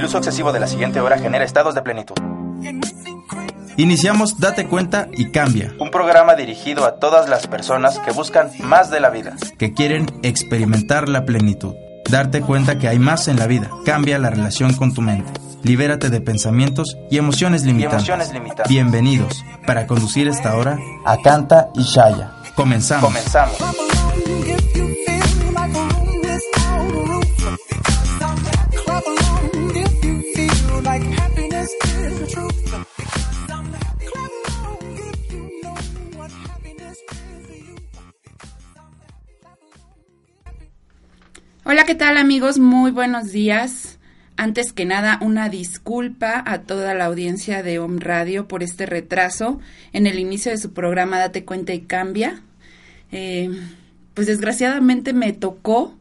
El 0.00 0.06
uso 0.06 0.16
excesivo 0.16 0.50
de 0.50 0.60
la 0.60 0.66
siguiente 0.66 0.98
hora 0.98 1.18
genera 1.18 1.44
estados 1.44 1.74
de 1.74 1.82
plenitud. 1.82 2.14
Iniciamos 3.76 4.40
Date 4.40 4.66
cuenta 4.66 5.08
y 5.12 5.30
cambia. 5.30 5.74
Un 5.78 5.90
programa 5.90 6.36
dirigido 6.36 6.86
a 6.86 6.98
todas 6.98 7.28
las 7.28 7.46
personas 7.46 7.98
que 7.98 8.10
buscan 8.10 8.50
más 8.60 8.90
de 8.90 8.98
la 8.98 9.10
vida. 9.10 9.36
Que 9.58 9.74
quieren 9.74 10.06
experimentar 10.22 11.10
la 11.10 11.26
plenitud. 11.26 11.74
Darte 12.08 12.40
cuenta 12.40 12.78
que 12.78 12.88
hay 12.88 12.98
más 12.98 13.28
en 13.28 13.38
la 13.38 13.46
vida. 13.46 13.68
Cambia 13.84 14.18
la 14.18 14.30
relación 14.30 14.72
con 14.72 14.94
tu 14.94 15.02
mente. 15.02 15.30
Libérate 15.64 16.08
de 16.08 16.22
pensamientos 16.22 16.96
y 17.10 17.18
emociones 17.18 17.64
limitantes. 17.64 17.98
emociones 17.98 18.32
limitantes. 18.32 18.68
Bienvenidos 18.68 19.44
para 19.66 19.86
conducir 19.86 20.28
esta 20.28 20.56
hora 20.56 20.78
a 21.04 21.18
Canta 21.18 21.68
y 21.74 21.82
Shaya. 21.82 22.32
Comenzamos. 22.54 23.04
Comenzamos. 23.04 23.58
¿Qué 41.86 41.94
tal 41.94 42.18
amigos? 42.18 42.58
Muy 42.58 42.90
buenos 42.90 43.32
días. 43.32 43.98
Antes 44.36 44.74
que 44.74 44.84
nada, 44.84 45.18
una 45.22 45.48
disculpa 45.48 46.42
a 46.46 46.60
toda 46.60 46.92
la 46.92 47.06
audiencia 47.06 47.62
de 47.62 47.78
Home 47.78 48.00
Radio 48.00 48.46
por 48.46 48.62
este 48.62 48.84
retraso 48.84 49.60
en 49.94 50.06
el 50.06 50.18
inicio 50.18 50.52
de 50.52 50.58
su 50.58 50.74
programa 50.74 51.18
Date 51.18 51.46
cuenta 51.46 51.72
y 51.72 51.80
cambia. 51.80 52.42
Eh, 53.12 53.50
pues 54.12 54.26
desgraciadamente 54.26 55.14
me 55.14 55.32
tocó 55.32 55.96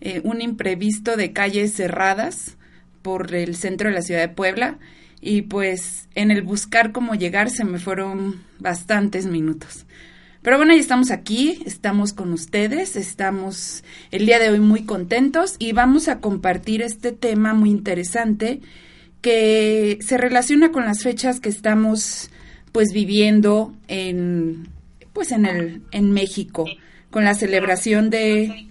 eh, 0.00 0.20
un 0.22 0.40
imprevisto 0.40 1.16
de 1.16 1.32
calles 1.32 1.74
cerradas 1.74 2.56
por 3.02 3.34
el 3.34 3.56
centro 3.56 3.88
de 3.88 3.96
la 3.96 4.02
ciudad 4.02 4.20
de 4.20 4.28
Puebla 4.28 4.78
y 5.20 5.42
pues 5.42 6.08
en 6.14 6.30
el 6.30 6.42
buscar 6.42 6.92
cómo 6.92 7.16
llegar 7.16 7.50
se 7.50 7.64
me 7.64 7.80
fueron 7.80 8.40
bastantes 8.60 9.26
minutos. 9.26 9.83
Pero 10.44 10.58
bueno, 10.58 10.74
ya 10.74 10.80
estamos 10.80 11.10
aquí, 11.10 11.62
estamos 11.64 12.12
con 12.12 12.30
ustedes, 12.34 12.96
estamos 12.96 13.82
el 14.10 14.26
día 14.26 14.38
de 14.38 14.50
hoy 14.50 14.60
muy 14.60 14.84
contentos 14.84 15.56
y 15.58 15.72
vamos 15.72 16.06
a 16.08 16.20
compartir 16.20 16.82
este 16.82 17.12
tema 17.12 17.54
muy 17.54 17.70
interesante 17.70 18.60
que 19.22 19.96
se 20.02 20.18
relaciona 20.18 20.70
con 20.70 20.84
las 20.84 21.02
fechas 21.02 21.40
que 21.40 21.48
estamos 21.48 22.28
pues 22.72 22.92
viviendo 22.92 23.74
en 23.88 24.68
pues 25.14 25.32
en 25.32 25.46
el 25.46 25.80
en 25.92 26.12
México 26.12 26.66
con 27.10 27.24
la 27.24 27.32
celebración 27.32 28.10
de 28.10 28.68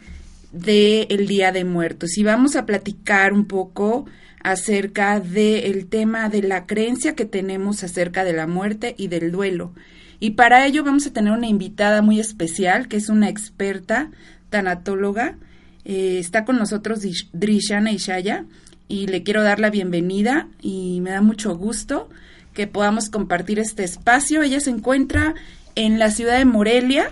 de 0.52 1.08
el 1.10 1.26
Día 1.26 1.52
de 1.52 1.66
Muertos 1.66 2.20
y 2.20 2.24
vamos 2.24 2.56
a 2.56 2.68
platicar 2.68 3.34
un 3.34 3.46
poco 3.46 4.06
acerca 4.44 5.20
del 5.20 5.88
tema 5.88 6.30
de 6.30 6.44
la 6.44 6.68
creencia 6.68 7.16
que 7.16 7.26
tenemos 7.26 7.84
acerca 7.84 8.24
de 8.24 8.34
la 8.34 8.46
muerte 8.46 8.94
y 8.96 9.08
del 9.08 9.32
duelo. 9.32 9.74
Y 10.20 10.32
para 10.32 10.66
ello 10.66 10.84
vamos 10.84 11.06
a 11.08 11.14
tener 11.14 11.34
una 11.34 11.48
invitada 11.48 12.02
muy 12.02 12.20
especial, 12.20 12.88
que 12.88 12.98
es 12.98 13.10
una 13.10 13.30
experta 13.30 14.12
tanatóloga. 14.50 15.38
Eh, 15.86 16.18
está 16.20 16.46
con 16.46 16.58
nosotros 16.58 17.02
Drishana 17.34 17.92
Ishaya 17.92 18.46
y 18.88 19.08
le 19.08 19.24
quiero 19.24 19.44
dar 19.44 19.60
la 19.60 19.70
bienvenida 19.70 20.48
y 20.62 21.02
me 21.02 21.12
da 21.12 21.22
mucho 21.22 21.56
gusto 21.58 22.10
que 22.54 22.68
podamos 22.68 23.10
compartir 23.10 23.60
este 23.60 23.84
espacio. 23.84 24.44
Ella 24.44 24.60
se 24.60 24.70
encuentra 24.70 25.34
en 25.76 26.00
la 26.00 26.12
ciudad 26.12 26.38
de 26.38 26.46
Morelia 26.46 27.12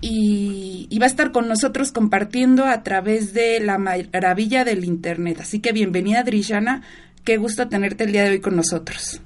y, 0.00 0.86
y, 0.88 0.98
va 0.98 1.04
a 1.04 1.08
estar 1.08 1.30
con 1.30 1.46
nosotros 1.46 1.92
compartiendo 1.92 2.64
a 2.64 2.82
través 2.82 3.34
de 3.34 3.60
la 3.60 3.76
maravilla 3.76 4.64
del 4.64 4.84
Internet. 4.84 5.40
Así 5.40 5.60
que 5.60 5.72
bienvenida 5.72 6.22
Drishana, 6.22 6.82
qué 7.24 7.36
gusto 7.36 7.68
tenerte 7.68 8.04
el 8.04 8.12
día 8.12 8.24
de 8.24 8.30
hoy 8.30 8.40
con 8.40 8.56
nosotros. 8.56 9.20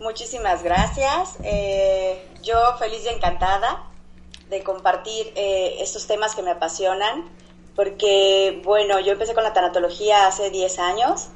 Muchísimas 0.00 0.62
gracias. 0.62 1.36
Eh, 1.42 2.24
yo 2.42 2.76
feliz 2.78 3.04
y 3.04 3.08
encantada 3.08 3.82
de 4.48 4.62
compartir 4.62 5.32
eh, 5.34 5.76
estos 5.80 6.06
temas 6.06 6.34
que 6.34 6.42
me 6.42 6.50
apasionan, 6.50 7.24
porque, 7.74 8.60
bueno, 8.64 9.00
yo 9.00 9.12
empecé 9.12 9.34
con 9.34 9.44
la 9.44 9.52
tanatología 9.52 10.26
hace 10.26 10.50
10 10.50 10.78
años 10.78 11.28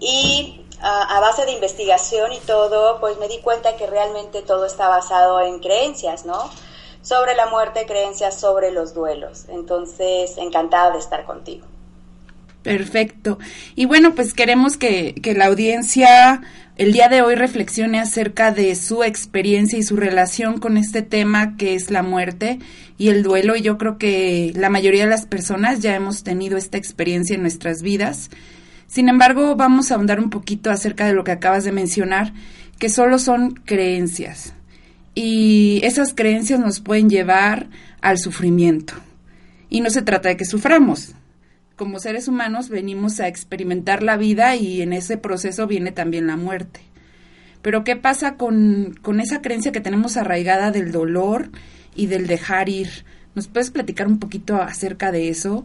y 0.00 0.64
a, 0.80 1.16
a 1.16 1.20
base 1.20 1.44
de 1.44 1.52
investigación 1.52 2.32
y 2.32 2.40
todo, 2.40 2.98
pues 3.00 3.18
me 3.18 3.28
di 3.28 3.38
cuenta 3.38 3.76
que 3.76 3.86
realmente 3.86 4.42
todo 4.42 4.66
está 4.66 4.88
basado 4.88 5.40
en 5.40 5.60
creencias, 5.60 6.24
¿no? 6.24 6.50
Sobre 7.02 7.34
la 7.34 7.46
muerte, 7.46 7.86
creencias 7.86 8.40
sobre 8.40 8.70
los 8.70 8.94
duelos. 8.94 9.46
Entonces, 9.48 10.36
encantada 10.38 10.92
de 10.92 10.98
estar 10.98 11.24
contigo. 11.24 11.66
Perfecto. 12.62 13.38
Y 13.76 13.86
bueno, 13.86 14.14
pues 14.14 14.34
queremos 14.34 14.76
que, 14.76 15.14
que, 15.22 15.34
la 15.34 15.46
audiencia 15.46 16.42
el 16.78 16.92
día 16.92 17.08
de 17.08 17.22
hoy 17.22 17.34
reflexione 17.34 17.98
acerca 17.98 18.52
de 18.52 18.76
su 18.76 19.02
experiencia 19.02 19.76
y 19.76 19.82
su 19.82 19.96
relación 19.96 20.60
con 20.60 20.76
este 20.76 21.02
tema 21.02 21.56
que 21.56 21.74
es 21.74 21.90
la 21.90 22.04
muerte 22.04 22.60
y 22.96 23.08
el 23.08 23.24
duelo. 23.24 23.56
Y 23.56 23.62
yo 23.62 23.78
creo 23.78 23.98
que 23.98 24.52
la 24.54 24.70
mayoría 24.70 25.02
de 25.02 25.10
las 25.10 25.26
personas 25.26 25.80
ya 25.80 25.96
hemos 25.96 26.22
tenido 26.22 26.56
esta 26.56 26.78
experiencia 26.78 27.34
en 27.34 27.42
nuestras 27.42 27.82
vidas. 27.82 28.30
Sin 28.86 29.08
embargo, 29.08 29.56
vamos 29.56 29.90
a 29.90 29.96
ahondar 29.96 30.20
un 30.20 30.30
poquito 30.30 30.70
acerca 30.70 31.04
de 31.04 31.14
lo 31.14 31.24
que 31.24 31.32
acabas 31.32 31.64
de 31.64 31.72
mencionar, 31.72 32.32
que 32.78 32.88
solo 32.88 33.18
son 33.18 33.54
creencias. 33.64 34.54
Y 35.16 35.80
esas 35.82 36.14
creencias 36.14 36.60
nos 36.60 36.78
pueden 36.78 37.10
llevar 37.10 37.66
al 38.00 38.18
sufrimiento. 38.18 38.94
Y 39.68 39.80
no 39.80 39.90
se 39.90 40.02
trata 40.02 40.28
de 40.28 40.36
que 40.36 40.44
suframos, 40.44 41.16
como 41.78 42.00
seres 42.00 42.28
humanos 42.28 42.68
venimos 42.68 43.20
a 43.20 43.28
experimentar 43.28 44.02
la 44.02 44.18
vida 44.18 44.56
y 44.56 44.82
en 44.82 44.92
ese 44.92 45.16
proceso 45.16 45.66
viene 45.66 45.92
también 45.92 46.26
la 46.26 46.36
muerte. 46.36 46.82
Pero 47.62 47.84
¿qué 47.84 47.96
pasa 47.96 48.36
con, 48.36 48.98
con, 49.02 49.20
esa 49.20 49.40
creencia 49.40 49.72
que 49.72 49.80
tenemos 49.80 50.16
arraigada 50.16 50.70
del 50.70 50.92
dolor 50.92 51.50
y 51.94 52.06
del 52.06 52.26
dejar 52.26 52.68
ir? 52.68 53.06
¿Nos 53.34 53.48
puedes 53.48 53.70
platicar 53.70 54.06
un 54.06 54.18
poquito 54.18 54.56
acerca 54.56 55.12
de 55.12 55.28
eso? 55.28 55.64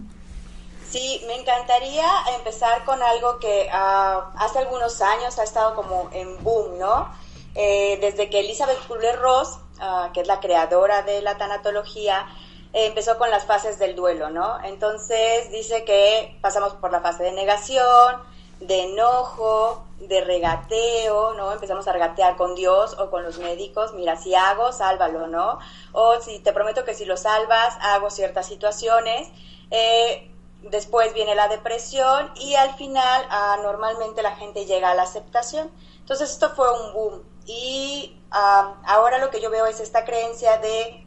Sí, 0.89 1.21
me 1.25 1.35
encantaría 1.35 2.05
empezar 2.37 2.85
con 2.85 3.01
algo 3.01 3.39
que 3.39 3.67
uh, 3.67 4.37
hace 4.37 4.59
algunos 4.59 5.01
años 5.01 5.39
ha 5.39 5.43
estado 5.43 5.75
como 5.75 6.09
en 6.13 6.41
boom, 6.43 6.77
¿no? 6.79 7.09
Eh, 7.55 7.97
desde 7.99 8.29
que 8.29 8.41
Elizabeth 8.41 8.77
Kubler-Ross, 8.87 9.59
uh, 9.79 10.11
que 10.13 10.21
es 10.21 10.27
la 10.27 10.39
creadora 10.39 11.01
de 11.01 11.23
la 11.23 11.37
tanatología, 11.37 12.27
empezó 12.73 13.17
con 13.17 13.29
las 13.29 13.45
fases 13.45 13.77
del 13.79 13.95
duelo, 13.95 14.29
¿no? 14.29 14.61
Entonces 14.63 15.51
dice 15.51 15.85
que 15.85 16.37
pasamos 16.41 16.73
por 16.73 16.91
la 16.91 17.01
fase 17.01 17.23
de 17.23 17.31
negación, 17.31 18.21
de 18.59 18.83
enojo, 18.83 19.83
de 19.99 20.21
regateo, 20.21 21.33
¿no? 21.35 21.51
Empezamos 21.51 21.87
a 21.87 21.93
regatear 21.93 22.35
con 22.35 22.55
Dios 22.55 22.97
o 22.99 23.09
con 23.09 23.23
los 23.23 23.37
médicos, 23.37 23.93
mira, 23.93 24.15
si 24.15 24.33
hago, 24.35 24.71
sálvalo, 24.71 25.27
¿no? 25.27 25.59
O 25.91 26.19
si 26.19 26.39
te 26.39 26.51
prometo 26.51 26.83
que 26.83 26.93
si 26.93 27.05
lo 27.05 27.15
salvas, 27.15 27.77
hago 27.81 28.09
ciertas 28.09 28.47
situaciones. 28.47 29.29
Eh, 29.71 30.31
después 30.63 31.13
viene 31.13 31.35
la 31.35 31.47
depresión 31.47 32.31
y 32.35 32.55
al 32.55 32.73
final 32.75 33.25
ah, 33.29 33.57
normalmente 33.61 34.21
la 34.21 34.35
gente 34.35 34.65
llega 34.65 34.91
a 34.91 34.95
la 34.95 35.03
aceptación. 35.03 35.71
Entonces 35.99 36.31
esto 36.31 36.49
fue 36.55 36.71
un 36.71 36.93
boom. 36.93 37.23
Y 37.45 38.17
ah, 38.31 38.75
ahora 38.85 39.19
lo 39.19 39.29
que 39.29 39.41
yo 39.41 39.49
veo 39.49 39.65
es 39.65 39.79
esta 39.79 40.05
creencia 40.05 40.57
de, 40.57 41.05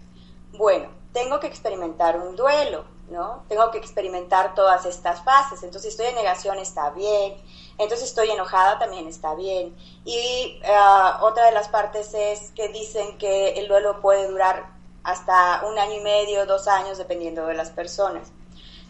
bueno, 0.53 0.96
tengo 1.17 1.41
que 1.41 1.47
experimentar 1.47 2.21
un 2.21 2.37
duelo, 2.37 2.85
¿no? 3.09 3.43
Tengo 3.49 3.71
que 3.71 3.79
experimentar 3.79 4.55
todas 4.55 4.85
estas 4.85 5.25
fases. 5.25 5.63
Entonces, 5.63 5.93
estoy 5.93 6.09
en 6.09 6.15
negación 6.15 6.59
está 6.59 6.91
bien. 6.91 7.39
Entonces, 7.79 8.09
estoy 8.09 8.29
enojada 8.29 8.79
también 8.79 9.07
está 9.09 9.35
bien. 9.35 9.75
Y 10.05 10.61
uh, 10.63 11.25
otra 11.25 11.47
de 11.47 11.53
las 11.53 11.69
partes 11.69 12.13
es 12.13 12.51
que 12.51 12.69
dicen 12.69 13.17
que 13.17 13.53
el 13.53 13.67
duelo 13.67 14.03
puede 14.03 14.29
durar 14.29 14.67
hasta 15.05 15.65
un 15.65 15.79
año 15.79 15.95
y 15.95 16.01
medio, 16.01 16.45
dos 16.45 16.69
años, 16.69 16.99
dependiendo 16.99 17.47
de 17.47 17.55
las 17.55 17.71
personas. 17.71 18.29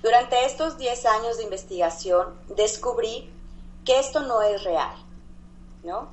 Durante 0.03 0.45
estos 0.47 0.79
10 0.79 1.07
años 1.07 1.37
de 1.37 1.45
investigación, 1.45 2.35
descubrí 2.57 3.33
que 3.85 4.01
esto 4.01 4.19
no 4.19 4.43
es 4.43 4.65
real, 4.65 4.97
¿no? 5.85 6.09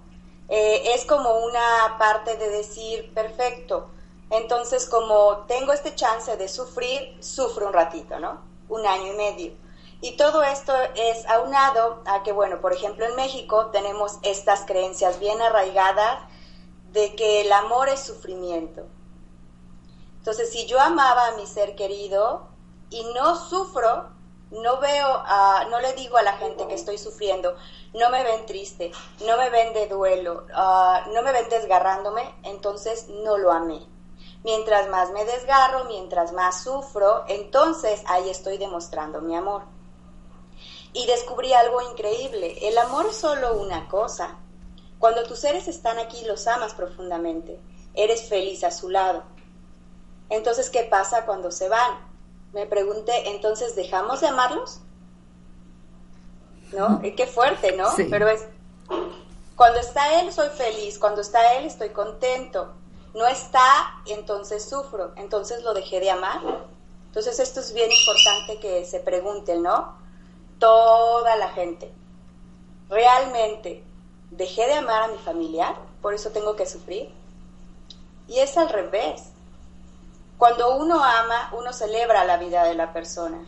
Eh, 0.47 0.93
es 0.93 1.05
como 1.05 1.39
una 1.39 1.95
parte 1.97 2.37
de 2.37 2.49
decir, 2.49 3.11
perfecto, 3.15 3.89
entonces, 4.33 4.87
como 4.87 5.45
tengo 5.47 5.73
este 5.73 5.93
chance 5.93 6.35
de 6.37 6.47
sufrir, 6.47 7.23
sufro 7.23 7.67
un 7.67 7.73
ratito, 7.73 8.19
¿no? 8.19 8.41
Un 8.67 8.87
año 8.87 9.13
y 9.13 9.15
medio. 9.15 9.53
Y 10.01 10.17
todo 10.17 10.41
esto 10.41 10.73
es 10.95 11.23
aunado 11.27 12.01
a 12.07 12.23
que, 12.23 12.31
bueno, 12.31 12.59
por 12.59 12.73
ejemplo, 12.73 13.05
en 13.05 13.15
México 13.15 13.67
tenemos 13.67 14.17
estas 14.23 14.61
creencias 14.65 15.19
bien 15.19 15.39
arraigadas 15.39 16.19
de 16.91 17.15
que 17.15 17.41
el 17.41 17.51
amor 17.53 17.89
es 17.89 17.99
sufrimiento. 17.99 18.87
Entonces, 20.17 20.51
si 20.51 20.65
yo 20.65 20.79
amaba 20.79 21.27
a 21.27 21.35
mi 21.35 21.45
ser 21.45 21.75
querido 21.75 22.47
y 22.89 23.03
no 23.13 23.35
sufro, 23.35 24.09
no 24.49 24.79
veo, 24.79 25.07
a, 25.27 25.67
no 25.69 25.79
le 25.79 25.93
digo 25.93 26.17
a 26.17 26.23
la 26.23 26.37
gente 26.37 26.67
que 26.67 26.73
estoy 26.73 26.97
sufriendo, 26.97 27.55
no 27.93 28.09
me 28.09 28.23
ven 28.23 28.47
triste, 28.47 28.91
no 29.27 29.37
me 29.37 29.51
ven 29.51 29.73
de 29.73 29.87
duelo, 29.87 30.47
uh, 30.49 31.13
no 31.13 31.21
me 31.21 31.31
ven 31.31 31.49
desgarrándome, 31.49 32.33
entonces 32.41 33.09
no 33.09 33.37
lo 33.37 33.51
amé. 33.51 33.92
Mientras 34.43 34.89
más 34.89 35.11
me 35.11 35.23
desgarro, 35.23 35.85
mientras 35.85 36.33
más 36.33 36.63
sufro, 36.63 37.23
entonces 37.27 38.03
ahí 38.07 38.29
estoy 38.29 38.57
demostrando 38.57 39.21
mi 39.21 39.35
amor. 39.35 39.63
Y 40.91 41.05
descubrí 41.07 41.53
algo 41.53 41.81
increíble. 41.81 42.67
El 42.67 42.77
amor 42.77 43.05
es 43.07 43.15
solo 43.15 43.57
una 43.57 43.87
cosa. 43.87 44.37
Cuando 44.99 45.23
tus 45.23 45.39
seres 45.39 45.67
están 45.67 45.97
aquí, 45.97 46.23
los 46.25 46.45
amas 46.47 46.73
profundamente. 46.73 47.59
Eres 47.93 48.27
feliz 48.27 48.63
a 48.63 48.71
su 48.71 48.89
lado. 48.89 49.23
Entonces, 50.29 50.69
¿qué 50.69 50.83
pasa 50.83 51.25
cuando 51.25 51.51
se 51.51 51.69
van? 51.69 52.11
Me 52.53 52.65
pregunté, 52.65 53.29
entonces, 53.29 53.75
¿dejamos 53.75 54.21
de 54.21 54.27
amarlos? 54.27 54.81
¿No? 56.71 57.01
Qué 57.01 57.27
fuerte, 57.27 57.75
¿no? 57.75 57.89
Pero 58.09 58.29
es, 58.29 58.45
cuando 59.55 59.79
está 59.79 60.21
él, 60.21 60.31
soy 60.31 60.49
feliz. 60.49 60.99
Cuando 60.99 61.21
está 61.21 61.53
él, 61.55 61.65
estoy 61.65 61.89
contento. 61.89 62.73
No 63.13 63.27
está, 63.27 64.01
entonces 64.07 64.67
sufro. 64.67 65.13
Entonces 65.15 65.63
lo 65.63 65.73
dejé 65.73 65.99
de 65.99 66.09
amar. 66.09 66.41
Entonces 67.05 67.39
esto 67.39 67.59
es 67.59 67.73
bien 67.73 67.91
importante 67.91 68.59
que 68.59 68.85
se 68.85 68.99
pregunten, 68.99 69.61
¿no? 69.61 69.95
Toda 70.59 71.35
la 71.35 71.49
gente. 71.49 71.93
¿Realmente 72.89 73.83
dejé 74.31 74.65
de 74.67 74.73
amar 74.73 75.03
a 75.03 75.07
mi 75.09 75.17
familiar? 75.19 75.75
¿Por 76.01 76.13
eso 76.13 76.31
tengo 76.31 76.55
que 76.55 76.65
sufrir? 76.65 77.13
Y 78.27 78.39
es 78.39 78.57
al 78.57 78.69
revés. 78.69 79.29
Cuando 80.37 80.75
uno 80.75 81.03
ama, 81.03 81.51
uno 81.57 81.71
celebra 81.71 82.25
la 82.25 82.37
vida 82.37 82.63
de 82.63 82.73
la 82.73 82.93
persona. 82.93 83.45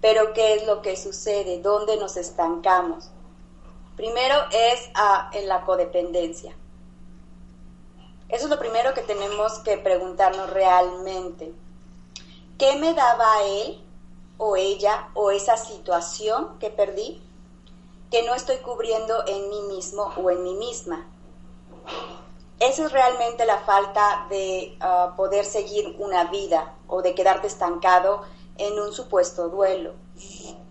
Pero 0.00 0.32
¿qué 0.32 0.54
es 0.54 0.66
lo 0.66 0.80
que 0.80 0.96
sucede? 0.96 1.60
¿Dónde 1.60 1.96
nos 1.96 2.16
estancamos? 2.16 3.10
Primero 3.96 4.36
es 4.52 4.90
ah, 4.94 5.28
en 5.32 5.48
la 5.48 5.64
codependencia. 5.64 6.54
Eso 8.28 8.44
es 8.44 8.50
lo 8.50 8.58
primero 8.58 8.92
que 8.92 9.00
tenemos 9.00 9.58
que 9.60 9.78
preguntarnos 9.78 10.50
realmente. 10.50 11.52
¿Qué 12.58 12.76
me 12.76 12.92
daba 12.92 13.42
él 13.42 13.82
o 14.36 14.56
ella 14.56 15.08
o 15.14 15.30
esa 15.30 15.56
situación 15.56 16.58
que 16.58 16.70
perdí 16.70 17.22
que 18.10 18.22
no 18.24 18.34
estoy 18.34 18.58
cubriendo 18.58 19.26
en 19.26 19.48
mí 19.48 19.62
mismo 19.62 20.12
o 20.16 20.30
en 20.30 20.42
mí 20.42 20.54
misma? 20.54 21.06
Eso 22.58 22.86
es 22.86 22.92
realmente 22.92 23.46
la 23.46 23.58
falta 23.58 24.26
de 24.28 24.76
ah, 24.80 25.14
poder 25.16 25.44
seguir 25.44 25.96
una 25.98 26.24
vida 26.24 26.74
o 26.88 27.02
de 27.02 27.14
quedarte 27.14 27.46
estancado 27.46 28.24
en 28.56 28.78
un 28.78 28.92
supuesto 28.92 29.48
duelo, 29.48 29.92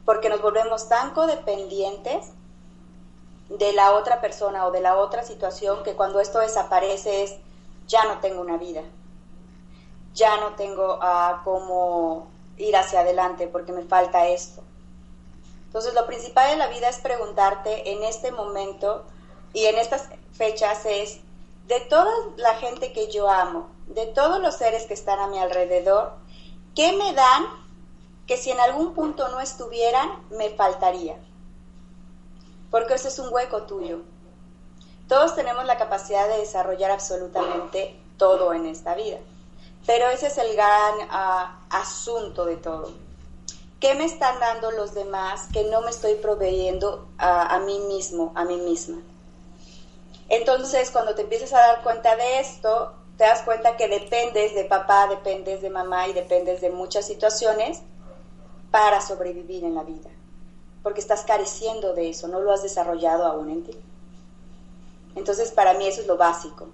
porque 0.06 0.30
nos 0.30 0.42
volvemos 0.42 0.90
tan 0.90 1.14
codependientes 1.14 2.34
de 3.50 3.72
la 3.72 3.94
otra 3.94 4.20
persona 4.20 4.68
o 4.68 4.72
de 4.72 4.82
la 4.82 4.98
otra 4.98 5.24
situación 5.24 5.84
que 5.84 5.96
cuando 5.96 6.20
esto 6.20 6.40
desaparece 6.40 7.24
es 7.24 7.38
ya 7.88 8.06
no 8.06 8.20
tengo 8.20 8.42
una 8.42 8.58
vida, 8.58 8.82
ya 10.14 10.38
no 10.38 10.56
tengo 10.56 10.96
uh, 10.96 11.44
cómo 11.44 12.28
ir 12.58 12.76
hacia 12.76 13.02
adelante 13.02 13.48
porque 13.48 13.72
me 13.72 13.84
falta 13.84 14.28
esto. 14.28 14.64
Entonces 15.66 15.94
lo 15.94 16.06
principal 16.08 16.50
de 16.50 16.58
la 16.58 16.68
vida 16.68 16.90
es 16.90 17.00
preguntarte 17.00 17.92
en 17.92 18.04
este 18.04 18.32
momento 18.32 19.06
y 19.54 19.66
en 19.66 19.78
estas 19.78 20.10
fechas 20.34 20.86
es 20.86 21.20
de 21.68 21.80
toda 21.82 22.12
la 22.38 22.56
gente 22.56 22.94
que 22.94 23.12
yo 23.12 23.30
amo, 23.30 23.70
de 23.88 24.06
todos 24.06 24.40
los 24.40 24.56
seres 24.56 24.86
que 24.86 24.94
están 24.94 25.20
a 25.20 25.28
mi 25.28 25.38
alrededor, 25.38 26.14
¿qué 26.76 26.94
me 26.94 27.14
dan 27.14 27.46
que 28.26 28.38
si 28.38 28.52
en 28.52 28.60
algún 28.60 28.94
punto 28.94 29.28
no 29.30 29.40
estuvieran, 29.42 30.10
me 30.30 30.50
faltaría? 30.50 31.18
Porque 32.72 32.96
ese 32.96 33.10
es 33.10 33.20
un 33.20 33.34
hueco 33.34 33.64
tuyo. 33.64 34.02
Todos 35.08 35.36
tenemos 35.36 35.66
la 35.66 35.78
capacidad 35.78 36.28
de 36.28 36.40
desarrollar 36.40 36.92
absolutamente 36.92 37.98
todo 38.18 38.54
en 38.54 38.66
esta 38.66 38.96
vida, 38.96 39.18
pero 39.86 40.10
ese 40.10 40.28
es 40.28 40.38
el 40.38 40.54
gran 40.54 40.96
ah, 41.10 41.60
asunto 41.70 42.46
de 42.46 42.58
todo. 42.58 42.92
¿Qué 43.80 43.94
me 43.94 44.06
están 44.06 44.40
dando 44.40 44.72
los 44.72 44.94
demás 44.94 45.48
que 45.54 45.64
no 45.66 45.82
me 45.82 45.92
estoy 45.92 46.16
proveyendo 46.16 47.08
a 47.20 47.60
mí 47.60 47.80
mismo, 47.80 48.32
a 48.34 48.44
mí 48.44 48.58
misma? 48.58 48.98
Entonces, 50.30 50.92
cuando 50.92 51.16
te 51.16 51.22
empiezas 51.22 51.54
a 51.54 51.60
dar 51.60 51.84
cuenta 51.84 52.16
de 52.16 52.40
esto, 52.40 52.94
te 53.18 53.24
das 53.24 53.42
cuenta 53.44 53.78
que 53.78 53.88
dependes 53.88 54.54
de 54.54 54.66
papá, 54.66 55.08
dependes 55.08 55.62
de 55.62 55.70
mamá 55.70 56.08
y 56.08 56.14
dependes 56.14 56.62
de 56.62 56.70
muchas 56.70 57.06
situaciones 57.06 57.82
para 58.70 59.02
sobrevivir 59.02 59.64
en 59.64 59.76
la 59.76 59.84
vida. 59.84 60.10
Porque 60.84 61.00
estás 61.00 61.24
careciendo 61.24 61.94
de 61.94 62.10
eso, 62.10 62.28
no 62.28 62.42
lo 62.42 62.52
has 62.52 62.62
desarrollado 62.62 63.26
aún 63.26 63.50
en 63.50 63.64
ti. 63.64 63.78
Entonces, 65.18 65.52
para 65.52 65.74
mí 65.74 65.88
eso 65.88 66.02
es 66.02 66.08
lo 66.08 66.18
básico. 66.18 66.70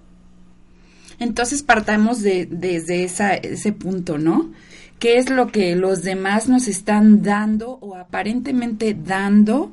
Entonces, 1.18 1.62
partamos 1.62 2.22
de, 2.22 2.46
desde 2.46 3.04
ese 3.04 3.72
punto, 3.72 4.18
¿no? 4.18 4.52
¿Qué 4.98 5.18
es 5.18 5.30
lo 5.30 5.48
que 5.48 5.74
los 5.76 6.02
demás 6.02 6.48
nos 6.48 6.68
están 6.68 7.22
dando 7.22 7.78
o 7.80 7.96
aparentemente 7.96 8.94
dando 8.94 9.72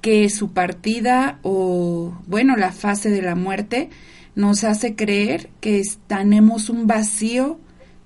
que 0.00 0.28
su 0.28 0.52
partida 0.52 1.38
o, 1.42 2.18
bueno, 2.26 2.56
la 2.56 2.72
fase 2.72 3.10
de 3.10 3.22
la 3.22 3.34
muerte 3.34 3.90
nos 4.34 4.64
hace 4.64 4.96
creer 4.96 5.50
que 5.60 5.82
tenemos 6.08 6.68
un 6.68 6.86
vacío 6.86 7.58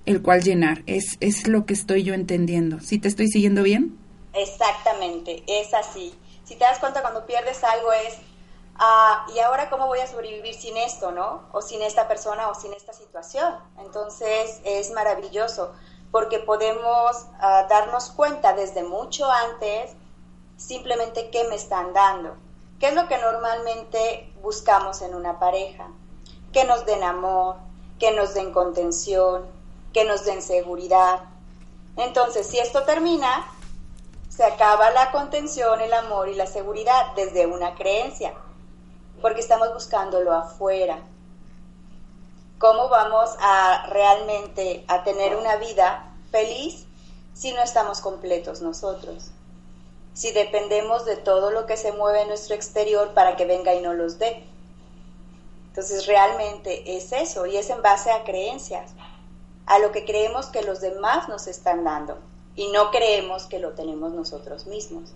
el 0.07 0.21
cual 0.21 0.41
llenar. 0.41 0.83
Es, 0.87 1.17
es 1.19 1.47
lo 1.47 1.65
que 1.65 1.73
estoy 1.73 2.03
yo 2.03 2.13
entendiendo. 2.13 2.79
¿Sí 2.79 2.97
te 2.97 3.07
estoy 3.07 3.27
siguiendo 3.27 3.61
bien? 3.61 3.97
Exactamente, 4.33 5.43
es 5.47 5.73
así. 5.73 6.13
Si 6.45 6.55
te 6.55 6.63
das 6.63 6.79
cuenta, 6.79 7.01
cuando 7.01 7.25
pierdes 7.25 7.63
algo 7.63 7.91
es, 7.91 8.15
ah, 8.79 9.25
¿y 9.33 9.39
ahora 9.39 9.69
cómo 9.69 9.87
voy 9.87 9.99
a 9.99 10.07
sobrevivir 10.07 10.53
sin 10.53 10.77
esto, 10.77 11.11
no? 11.11 11.43
O 11.51 11.61
sin 11.61 11.81
esta 11.81 12.07
persona 12.07 12.49
o 12.49 12.55
sin 12.55 12.73
esta 12.73 12.93
situación. 12.93 13.55
Entonces 13.79 14.61
es 14.63 14.91
maravilloso 14.91 15.73
porque 16.11 16.39
podemos 16.39 17.25
ah, 17.39 17.65
darnos 17.69 18.11
cuenta 18.11 18.53
desde 18.53 18.83
mucho 18.83 19.29
antes 19.29 19.91
simplemente 20.57 21.29
qué 21.29 21.43
me 21.45 21.55
están 21.55 21.93
dando. 21.93 22.35
¿Qué 22.79 22.89
es 22.89 22.93
lo 22.93 23.07
que 23.07 23.17
normalmente 23.17 24.31
buscamos 24.41 25.01
en 25.01 25.15
una 25.15 25.39
pareja? 25.39 25.87
Que 26.53 26.63
nos 26.63 26.85
den 26.85 27.03
amor, 27.03 27.55
que 27.99 28.11
nos 28.11 28.33
den 28.33 28.53
contención, 28.53 29.45
que 29.93 30.03
nos 30.03 30.25
den 30.25 30.41
seguridad. 30.41 31.21
Entonces, 31.95 32.47
si 32.47 32.59
esto 32.59 32.83
termina, 32.83 33.45
se 34.29 34.43
acaba 34.43 34.91
la 34.91 35.11
contención, 35.11 35.81
el 35.81 35.93
amor 35.93 36.29
y 36.29 36.35
la 36.35 36.45
seguridad 36.45 37.13
desde 37.15 37.47
una 37.47 37.73
creencia, 37.73 38.33
porque 39.21 39.41
estamos 39.41 39.73
buscándolo 39.73 40.33
afuera. 40.33 40.99
¿Cómo 42.59 42.89
vamos 42.89 43.29
a 43.39 43.85
realmente 43.89 44.83
a 44.87 45.03
tener 45.03 45.35
una 45.35 45.57
vida 45.57 46.13
feliz 46.31 46.85
si 47.33 47.53
no 47.53 47.61
estamos 47.61 48.01
completos 48.01 48.61
nosotros? 48.61 49.31
si 50.17 50.31
dependemos 50.31 51.05
de 51.05 51.15
todo 51.15 51.51
lo 51.51 51.67
que 51.67 51.77
se 51.77 51.91
mueve 51.91 52.23
en 52.23 52.29
nuestro 52.29 52.55
exterior 52.55 53.13
para 53.13 53.35
que 53.35 53.45
venga 53.45 53.75
y 53.75 53.81
no 53.81 53.93
los 53.93 54.17
dé. 54.17 54.43
Entonces 55.67 56.07
realmente 56.07 56.97
es 56.97 57.11
eso 57.11 57.45
y 57.45 57.55
es 57.55 57.69
en 57.69 57.83
base 57.83 58.09
a 58.11 58.23
creencias, 58.23 58.93
a 59.67 59.77
lo 59.77 59.91
que 59.91 60.05
creemos 60.05 60.47
que 60.47 60.63
los 60.63 60.81
demás 60.81 61.29
nos 61.29 61.45
están 61.45 61.83
dando 61.83 62.17
y 62.55 62.67
no 62.69 62.89
creemos 62.89 63.45
que 63.45 63.59
lo 63.59 63.73
tenemos 63.73 64.11
nosotros 64.11 64.65
mismos. 64.65 65.11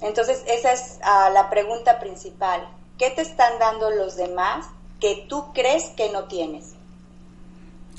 Entonces 0.00 0.42
esa 0.46 0.72
es 0.72 0.98
ah, 1.02 1.30
la 1.32 1.50
pregunta 1.50 1.98
principal. 1.98 2.68
¿Qué 2.98 3.10
te 3.10 3.22
están 3.22 3.58
dando 3.58 3.90
los 3.90 4.16
demás 4.16 4.66
que 5.00 5.26
tú 5.28 5.52
crees 5.52 5.84
que 5.96 6.10
no 6.10 6.24
tienes? 6.24 6.72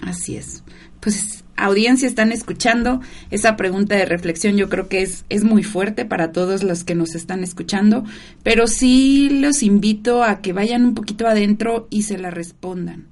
Así 0.04 0.38
es. 0.38 0.64
Pues 1.00 1.44
audiencia 1.56 2.08
están 2.08 2.32
escuchando, 2.32 3.02
esa 3.32 3.56
pregunta 3.56 3.96
de 3.96 4.06
reflexión 4.06 4.58
yo 4.58 4.70
creo 4.70 4.88
que 4.88 5.02
es, 5.02 5.26
es 5.30 5.44
muy 5.44 5.64
fuerte 5.64 6.06
para 6.06 6.32
todos 6.32 6.64
los 6.64 6.84
que 6.84 6.96
nos 6.96 7.16
están 7.16 7.44
escuchando, 7.44 8.04
pero 8.44 8.68
sí 8.68 9.30
los 9.30 9.64
invito 9.64 10.24
a 10.24 10.42
que 10.42 10.54
vayan 10.54 10.86
un 10.86 10.94
poquito 10.94 11.28
adentro 11.28 11.88
y 11.90 12.04
se 12.04 12.18
la 12.18 12.30
respondan. 12.30 13.08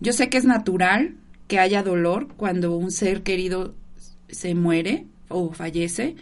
Yo 0.00 0.12
sé 0.12 0.28
que 0.28 0.38
es 0.38 0.44
natural 0.44 1.14
que 1.48 1.58
haya 1.58 1.82
dolor 1.82 2.28
cuando 2.36 2.76
un 2.76 2.90
ser 2.90 3.22
querido 3.22 3.74
se 4.28 4.54
muere 4.54 5.06
o 5.28 5.52
fallece, 5.52 6.16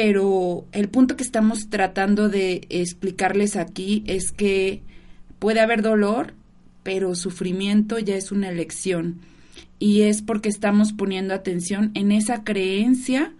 pero 0.00 0.64
el 0.70 0.88
punto 0.88 1.16
que 1.16 1.24
estamos 1.24 1.70
tratando 1.70 2.28
de 2.28 2.68
explicarles 2.68 3.56
aquí 3.56 4.04
es 4.06 4.30
que 4.30 4.80
puede 5.40 5.58
haber 5.58 5.82
dolor, 5.82 6.34
pero 6.84 7.16
sufrimiento 7.16 7.98
ya 7.98 8.14
es 8.14 8.30
una 8.30 8.48
elección 8.48 9.18
y 9.80 10.02
es 10.02 10.22
porque 10.22 10.50
estamos 10.50 10.92
poniendo 10.92 11.34
atención 11.34 11.90
en 11.94 12.12
esa 12.12 12.44
creencia 12.44 13.32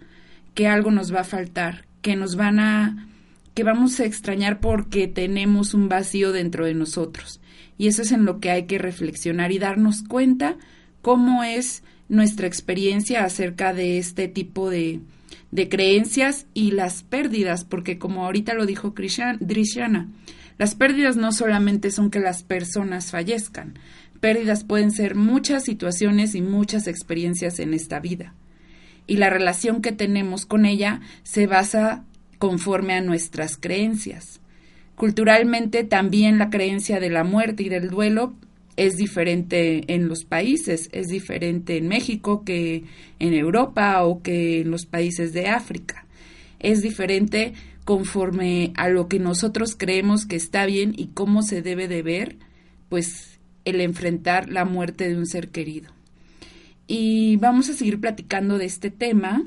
que 0.53 0.67
algo 0.67 0.91
nos 0.91 1.15
va 1.15 1.21
a 1.21 1.23
faltar, 1.23 1.85
que 2.01 2.17
nos 2.17 2.35
van 2.35 2.59
a 2.59 3.07
que 3.53 3.63
vamos 3.63 3.97
a 4.01 4.05
extrañar 4.05 4.59
porque 4.59 5.07
tenemos 5.07 5.73
un 5.73 5.87
vacío 5.87 6.33
dentro 6.33 6.65
de 6.65 6.73
nosotros. 6.73 7.39
Y 7.77 7.87
eso 7.87 8.01
es 8.01 8.11
en 8.11 8.25
lo 8.25 8.41
que 8.41 8.51
hay 8.51 8.65
que 8.65 8.79
reflexionar 8.79 9.53
y 9.53 9.59
darnos 9.59 10.03
cuenta 10.03 10.57
cómo 11.01 11.45
es 11.45 11.83
nuestra 12.09 12.47
experiencia 12.47 13.23
acerca 13.23 13.73
de 13.73 13.97
este 13.97 14.27
tipo 14.27 14.69
de, 14.69 14.99
de 15.51 15.69
creencias 15.69 16.45
y 16.53 16.71
las 16.71 17.03
pérdidas, 17.03 17.65
porque 17.65 17.97
como 17.97 18.25
ahorita 18.25 18.53
lo 18.53 18.65
dijo 18.65 18.93
Drishana, 19.39 20.09
las 20.57 20.75
pérdidas 20.75 21.15
no 21.15 21.31
solamente 21.31 21.91
son 21.91 22.11
que 22.11 22.19
las 22.19 22.43
personas 22.43 23.11
fallezcan, 23.11 23.75
Pérdidas 24.19 24.65
pueden 24.65 24.91
ser 24.91 25.15
muchas 25.15 25.63
situaciones 25.63 26.35
y 26.35 26.41
muchas 26.41 26.87
experiencias 26.87 27.59
en 27.59 27.73
esta 27.73 27.99
vida. 27.99 28.33
Y 29.07 29.17
la 29.17 29.29
relación 29.29 29.81
que 29.81 29.91
tenemos 29.91 30.45
con 30.45 30.65
ella 30.65 30.99
se 31.23 31.47
basa 31.47 32.03
conforme 32.37 32.93
a 32.93 33.01
nuestras 33.01 33.57
creencias. 33.57 34.41
Culturalmente 34.95 35.85
también 35.85 36.37
la 36.37 36.49
creencia 36.49 36.99
de 36.99 37.09
la 37.09 37.23
muerte 37.23 37.63
y 37.63 37.69
del 37.69 37.89
duelo 37.89 38.33
es 38.79 38.95
diferente 38.95 39.93
en 39.93 40.07
los 40.07 40.23
países, 40.23 40.87
es 40.93 41.07
diferente 41.07 41.75
en 41.75 41.89
México 41.89 42.45
que 42.45 42.85
en 43.19 43.33
Europa 43.33 44.01
o 44.05 44.21
que 44.21 44.61
en 44.61 44.71
los 44.71 44.85
países 44.85 45.33
de 45.33 45.47
África. 45.47 46.05
Es 46.59 46.81
diferente 46.81 47.51
conforme 47.83 48.71
a 48.77 48.87
lo 48.87 49.09
que 49.09 49.19
nosotros 49.19 49.75
creemos 49.75 50.25
que 50.25 50.37
está 50.37 50.65
bien 50.65 50.93
y 50.95 51.07
cómo 51.07 51.41
se 51.41 51.61
debe 51.61 51.89
de 51.89 52.03
ver, 52.03 52.37
pues 52.87 53.41
el 53.65 53.81
enfrentar 53.81 54.49
la 54.49 54.63
muerte 54.63 55.09
de 55.09 55.17
un 55.17 55.25
ser 55.25 55.49
querido. 55.49 55.91
Y 56.87 57.35
vamos 57.35 57.69
a 57.69 57.73
seguir 57.73 57.99
platicando 57.99 58.57
de 58.57 58.65
este 58.65 58.91
tema 58.91 59.43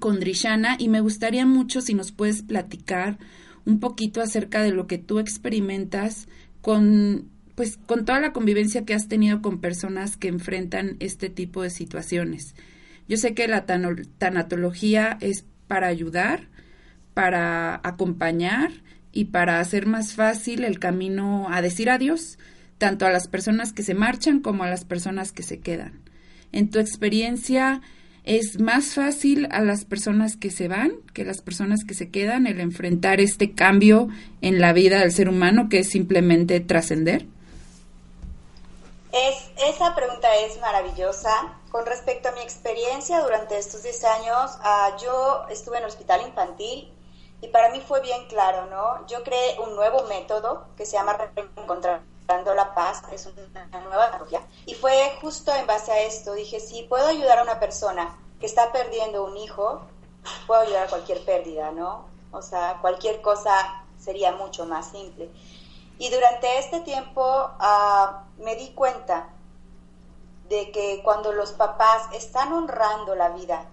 con 0.00 0.20
Drishana 0.20 0.76
y 0.78 0.88
me 0.88 1.02
gustaría 1.02 1.44
mucho 1.44 1.82
si 1.82 1.92
nos 1.92 2.12
puedes 2.12 2.40
platicar 2.40 3.18
un 3.66 3.78
poquito 3.78 4.22
acerca 4.22 4.62
de 4.62 4.72
lo 4.72 4.86
que 4.86 4.96
tú 4.96 5.18
experimentas 5.18 6.28
con 6.62 7.30
pues 7.54 7.78
con 7.86 8.04
toda 8.04 8.20
la 8.20 8.32
convivencia 8.32 8.84
que 8.84 8.94
has 8.94 9.08
tenido 9.08 9.42
con 9.42 9.60
personas 9.60 10.16
que 10.16 10.28
enfrentan 10.28 10.96
este 11.00 11.30
tipo 11.30 11.62
de 11.62 11.70
situaciones. 11.70 12.54
Yo 13.08 13.16
sé 13.16 13.34
que 13.34 13.48
la 13.48 13.66
tanatología 13.66 15.18
es 15.20 15.44
para 15.66 15.88
ayudar, 15.88 16.48
para 17.14 17.80
acompañar 17.82 18.70
y 19.12 19.26
para 19.26 19.60
hacer 19.60 19.86
más 19.86 20.14
fácil 20.14 20.64
el 20.64 20.78
camino 20.78 21.46
a 21.50 21.60
decir 21.60 21.90
adiós, 21.90 22.38
tanto 22.78 23.06
a 23.06 23.10
las 23.10 23.28
personas 23.28 23.72
que 23.72 23.82
se 23.82 23.94
marchan 23.94 24.40
como 24.40 24.64
a 24.64 24.70
las 24.70 24.84
personas 24.84 25.32
que 25.32 25.42
se 25.42 25.60
quedan. 25.60 26.00
En 26.52 26.70
tu 26.70 26.78
experiencia, 26.78 27.82
es 28.24 28.60
más 28.60 28.94
fácil 28.94 29.48
a 29.50 29.62
las 29.62 29.84
personas 29.84 30.36
que 30.36 30.50
se 30.50 30.68
van 30.68 30.92
que 31.12 31.24
las 31.24 31.42
personas 31.42 31.84
que 31.84 31.94
se 31.94 32.10
quedan 32.10 32.46
el 32.46 32.60
enfrentar 32.60 33.20
este 33.20 33.52
cambio 33.52 34.08
en 34.40 34.60
la 34.60 34.72
vida 34.72 35.00
del 35.00 35.10
ser 35.10 35.28
humano 35.28 35.68
que 35.68 35.80
es 35.80 35.88
simplemente 35.88 36.60
trascender? 36.60 37.26
Es, 39.12 39.50
esa 39.58 39.94
pregunta 39.94 40.34
es 40.36 40.58
maravillosa. 40.58 41.60
Con 41.70 41.84
respecto 41.84 42.30
a 42.30 42.32
mi 42.32 42.40
experiencia 42.40 43.20
durante 43.20 43.58
estos 43.58 43.82
10 43.82 44.04
años, 44.04 44.58
uh, 44.60 44.96
yo 44.98 45.46
estuve 45.50 45.76
en 45.76 45.82
el 45.82 45.90
hospital 45.90 46.22
infantil 46.22 46.90
y 47.42 47.48
para 47.48 47.68
mí 47.68 47.82
fue 47.86 48.00
bien 48.00 48.26
claro, 48.28 48.66
¿no? 48.66 49.06
Yo 49.08 49.22
creé 49.22 49.58
un 49.60 49.76
nuevo 49.76 50.04
método 50.04 50.66
que 50.78 50.86
se 50.86 50.92
llama 50.92 51.12
Reencontrando 51.12 52.54
la 52.54 52.74
Paz, 52.74 53.02
es 53.12 53.26
una 53.26 53.80
nueva 53.80 54.10
tecnología. 54.12 54.46
Y 54.64 54.74
fue 54.74 55.18
justo 55.20 55.54
en 55.54 55.66
base 55.66 55.92
a 55.92 56.00
esto, 56.00 56.32
dije, 56.32 56.58
si 56.58 56.84
puedo 56.84 57.06
ayudar 57.06 57.40
a 57.40 57.42
una 57.42 57.60
persona 57.60 58.16
que 58.40 58.46
está 58.46 58.72
perdiendo 58.72 59.24
un 59.24 59.36
hijo, 59.36 59.82
puedo 60.46 60.62
ayudar 60.62 60.86
a 60.86 60.90
cualquier 60.90 61.22
pérdida, 61.26 61.70
¿no? 61.70 62.08
O 62.30 62.40
sea, 62.40 62.78
cualquier 62.80 63.20
cosa 63.20 63.84
sería 63.98 64.32
mucho 64.32 64.64
más 64.64 64.90
simple. 64.90 65.30
Y 66.02 66.10
durante 66.10 66.58
este 66.58 66.80
tiempo 66.80 67.22
uh, 67.22 68.42
me 68.42 68.56
di 68.56 68.74
cuenta 68.74 69.28
de 70.48 70.72
que 70.72 71.00
cuando 71.04 71.32
los 71.32 71.52
papás 71.52 72.08
están 72.12 72.52
honrando 72.52 73.14
la 73.14 73.28
vida 73.28 73.66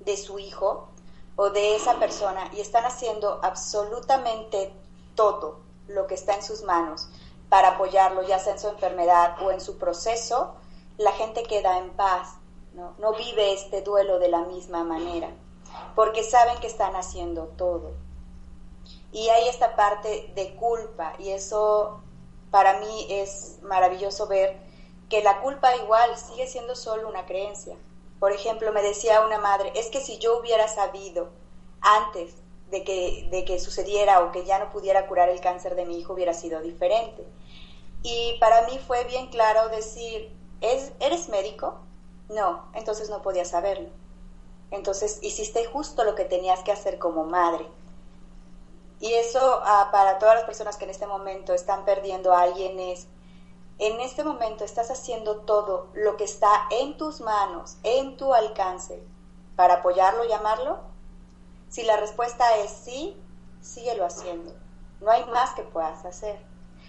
de 0.00 0.14
su 0.18 0.38
hijo 0.38 0.90
o 1.36 1.48
de 1.48 1.74
esa 1.74 1.98
persona 1.98 2.50
y 2.52 2.60
están 2.60 2.84
haciendo 2.84 3.40
absolutamente 3.42 4.74
todo 5.14 5.60
lo 5.88 6.06
que 6.06 6.16
está 6.16 6.34
en 6.34 6.42
sus 6.42 6.64
manos 6.64 7.08
para 7.48 7.76
apoyarlo, 7.76 8.20
ya 8.24 8.38
sea 8.38 8.52
en 8.52 8.60
su 8.60 8.68
enfermedad 8.68 9.42
o 9.42 9.50
en 9.50 9.62
su 9.62 9.78
proceso, 9.78 10.56
la 10.98 11.12
gente 11.12 11.44
queda 11.44 11.78
en 11.78 11.96
paz, 11.96 12.34
no 12.74 13.14
vive 13.14 13.54
este 13.54 13.80
duelo 13.80 14.18
de 14.18 14.28
la 14.28 14.40
misma 14.40 14.84
manera, 14.84 15.30
porque 15.94 16.24
saben 16.24 16.58
que 16.58 16.66
están 16.66 16.94
haciendo 16.94 17.46
todo. 17.56 17.94
Y 19.14 19.30
hay 19.30 19.48
esta 19.48 19.76
parte 19.76 20.30
de 20.34 20.54
culpa 20.56 21.14
y 21.18 21.30
eso 21.30 22.02
para 22.50 22.80
mí 22.80 23.06
es 23.08 23.60
maravilloso 23.62 24.26
ver 24.26 24.58
que 25.08 25.22
la 25.22 25.40
culpa 25.40 25.74
igual 25.76 26.18
sigue 26.18 26.46
siendo 26.46 26.74
solo 26.74 27.08
una 27.08 27.24
creencia. 27.24 27.78
Por 28.20 28.32
ejemplo, 28.32 28.72
me 28.72 28.82
decía 28.82 29.24
una 29.24 29.38
madre, 29.38 29.72
es 29.74 29.86
que 29.86 30.00
si 30.00 30.18
yo 30.18 30.38
hubiera 30.38 30.68
sabido 30.68 31.30
antes 31.80 32.34
de 32.70 32.84
que, 32.84 33.28
de 33.30 33.46
que 33.46 33.58
sucediera 33.58 34.20
o 34.20 34.32
que 34.32 34.44
ya 34.44 34.58
no 34.58 34.70
pudiera 34.70 35.06
curar 35.06 35.30
el 35.30 35.40
cáncer 35.40 35.76
de 35.76 35.86
mi 35.86 35.98
hijo, 35.98 36.12
hubiera 36.12 36.34
sido 36.34 36.60
diferente. 36.60 37.24
Y 38.02 38.36
para 38.40 38.66
mí 38.66 38.78
fue 38.84 39.04
bien 39.04 39.28
claro 39.28 39.68
decir, 39.68 40.30
¿Es, 40.60 40.92
¿eres 40.98 41.28
médico? 41.28 41.78
No, 42.30 42.64
entonces 42.74 43.10
no 43.10 43.22
podía 43.22 43.44
saberlo. 43.44 43.90
Entonces 44.70 45.18
hiciste 45.22 45.66
justo 45.66 46.04
lo 46.04 46.14
que 46.14 46.24
tenías 46.24 46.64
que 46.64 46.72
hacer 46.72 46.98
como 46.98 47.24
madre. 47.24 47.66
Y 49.04 49.12
eso 49.12 49.60
ah, 49.66 49.90
para 49.92 50.18
todas 50.18 50.34
las 50.34 50.44
personas 50.44 50.78
que 50.78 50.84
en 50.84 50.90
este 50.90 51.06
momento 51.06 51.52
están 51.52 51.84
perdiendo 51.84 52.32
a 52.32 52.40
alguien 52.40 52.80
es, 52.80 53.06
en 53.78 54.00
este 54.00 54.24
momento 54.24 54.64
estás 54.64 54.90
haciendo 54.90 55.40
todo 55.40 55.88
lo 55.92 56.16
que 56.16 56.24
está 56.24 56.48
en 56.70 56.96
tus 56.96 57.20
manos, 57.20 57.76
en 57.82 58.16
tu 58.16 58.32
alcance, 58.32 59.06
para 59.56 59.74
apoyarlo 59.74 60.24
y 60.24 60.32
amarlo. 60.32 60.78
Si 61.68 61.82
la 61.82 61.98
respuesta 61.98 62.56
es 62.56 62.70
sí, 62.70 63.22
síguelo 63.60 64.06
haciendo. 64.06 64.54
No 65.02 65.10
hay 65.10 65.26
más 65.26 65.52
que 65.52 65.64
puedas 65.64 66.02
hacer. 66.06 66.42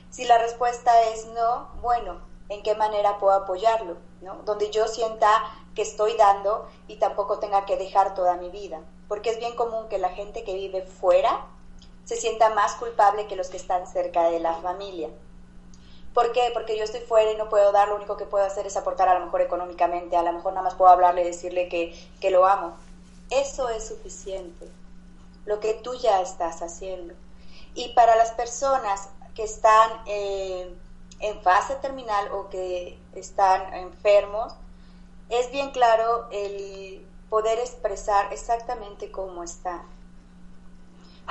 Si 0.10 0.24
la 0.24 0.38
respuesta 0.38 1.02
es 1.10 1.26
no, 1.26 1.68
bueno, 1.82 2.22
¿en 2.48 2.64
qué 2.64 2.76
manera 2.76 3.18
puedo 3.18 3.34
apoyarlo? 3.34 3.98
Donde 4.46 4.72
yo 4.72 4.88
sienta 4.88 5.28
que 5.76 5.82
estoy 5.82 6.16
dando 6.16 6.70
y 6.88 6.96
tampoco 6.96 7.40
tenga 7.40 7.66
que 7.66 7.76
dejar 7.76 8.14
toda 8.14 8.38
mi 8.38 8.50
vida. 8.50 8.80
Porque 9.10 9.32
es 9.32 9.38
bien 9.38 9.58
común 9.58 9.90
que 9.90 9.98
la 9.98 10.12
gente 10.12 10.46
que 10.46 10.54
vive 10.54 10.84
fuera 10.84 11.50
se 12.06 12.16
sienta 12.16 12.54
más 12.54 12.76
culpable 12.76 13.28
que 13.28 13.36
los 13.36 13.50
que 13.50 13.58
están 13.58 13.88
cerca 13.88 14.30
de 14.30 14.40
la 14.40 14.54
familia. 14.54 15.10
¿Por 16.14 16.32
qué? 16.32 16.52
Porque 16.54 16.78
yo 16.78 16.84
estoy 16.84 17.02
fuera 17.02 17.32
y 17.32 17.36
no 17.36 17.50
puedo 17.50 17.72
dar, 17.72 17.90
lo 17.90 17.96
único 17.96 18.16
que 18.16 18.26
puedo 18.26 18.46
hacer 18.46 18.66
es 18.66 18.78
aportar 18.78 19.10
a 19.10 19.20
lo 19.20 19.26
mejor 19.26 19.42
económicamente, 19.42 20.16
a 20.16 20.24
lo 20.24 20.32
mejor 20.32 20.54
nada 20.54 20.64
más 20.64 20.76
puedo 20.76 20.90
hablarle 20.90 21.22
y 21.22 21.26
decirle 21.26 21.68
que, 21.68 21.94
que 22.22 22.30
lo 22.30 22.46
amo. 22.46 22.78
Eso 23.30 23.70
es 23.70 23.88
suficiente, 23.88 24.70
lo 25.46 25.60
que 25.60 25.74
tú 25.74 25.96
ya 25.96 26.22
estás 26.22 26.62
haciendo. 26.62 27.16
Y 27.74 27.90
para 27.90 28.16
las 28.16 28.32
personas 28.32 29.10
que 29.34 29.44
están 29.44 29.92
eh, 30.06 30.74
en 31.20 31.42
fase 31.42 31.76
terminal 31.76 32.32
o 32.32 32.50
que 32.50 32.98
están 33.14 33.74
enfermos, 33.74 34.54
es 35.30 35.52
bien 35.52 35.72
claro 35.72 36.28
el 36.32 37.06
poder 37.30 37.60
expresar 37.60 38.32
exactamente 38.32 39.12
cómo 39.12 39.44
están 39.44 39.95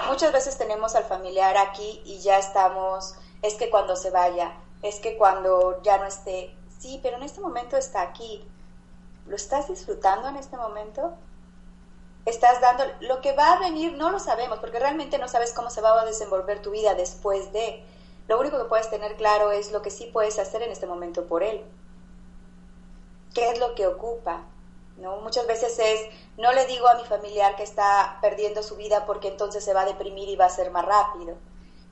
Muchas 0.08 0.32
veces 0.32 0.58
tenemos 0.58 0.94
al 0.96 1.04
familiar 1.04 1.56
aquí 1.56 2.02
y 2.04 2.18
ya 2.18 2.38
estamos, 2.38 3.14
es 3.42 3.54
que 3.54 3.70
cuando 3.70 3.96
se 3.96 4.10
vaya, 4.10 4.56
es 4.82 5.00
que 5.00 5.16
cuando 5.16 5.80
ya 5.82 5.98
no 5.98 6.04
esté, 6.04 6.54
sí, 6.78 7.00
pero 7.02 7.16
en 7.16 7.22
este 7.22 7.40
momento 7.40 7.76
está 7.76 8.02
aquí. 8.02 8.46
¿Lo 9.26 9.36
estás 9.36 9.68
disfrutando 9.68 10.28
en 10.28 10.36
este 10.36 10.56
momento? 10.56 11.14
Estás 12.26 12.60
dando, 12.60 12.84
lo 13.00 13.20
que 13.20 13.34
va 13.34 13.52
a 13.52 13.60
venir 13.60 13.94
no 13.94 14.10
lo 14.10 14.18
sabemos, 14.18 14.58
porque 14.58 14.78
realmente 14.78 15.18
no 15.18 15.28
sabes 15.28 15.52
cómo 15.52 15.70
se 15.70 15.80
va 15.80 16.00
a 16.00 16.04
desenvolver 16.04 16.60
tu 16.60 16.70
vida 16.70 16.94
después 16.94 17.52
de. 17.52 17.84
Lo 18.28 18.38
único 18.40 18.58
que 18.58 18.64
puedes 18.64 18.90
tener 18.90 19.16
claro 19.16 19.52
es 19.52 19.72
lo 19.72 19.82
que 19.82 19.90
sí 19.90 20.10
puedes 20.12 20.38
hacer 20.38 20.62
en 20.62 20.72
este 20.72 20.86
momento 20.86 21.26
por 21.26 21.42
él. 21.42 21.64
¿Qué 23.34 23.50
es 23.50 23.58
lo 23.58 23.74
que 23.74 23.86
ocupa? 23.86 24.44
¿No? 24.96 25.16
Muchas 25.18 25.46
veces 25.46 25.78
es, 25.78 26.00
no 26.36 26.52
le 26.52 26.66
digo 26.66 26.88
a 26.88 26.94
mi 26.94 27.04
familiar 27.04 27.56
que 27.56 27.62
está 27.62 28.18
perdiendo 28.20 28.62
su 28.62 28.76
vida 28.76 29.06
porque 29.06 29.28
entonces 29.28 29.64
se 29.64 29.74
va 29.74 29.82
a 29.82 29.86
deprimir 29.86 30.28
y 30.28 30.36
va 30.36 30.46
a 30.46 30.50
ser 30.50 30.70
más 30.70 30.84
rápido. 30.84 31.36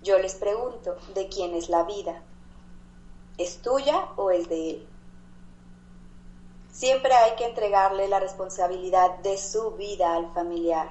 Yo 0.03 0.19
les 0.19 0.35
pregunto, 0.35 0.97
¿de 1.15 1.29
quién 1.29 1.55
es 1.55 1.69
la 1.69 1.85
vida? 1.85 2.23
¿Es 3.39 3.63
tuya 3.63 4.09
o 4.17 4.31
es 4.31 4.49
de 4.49 4.71
él? 4.71 4.89
Siempre 6.71 7.13
hay 7.13 7.37
que 7.37 7.45
entregarle 7.45 8.09
la 8.09 8.19
responsabilidad 8.19 9.19
de 9.19 9.37
su 9.37 9.73
vida 9.73 10.15
al 10.15 10.33
familiar 10.33 10.89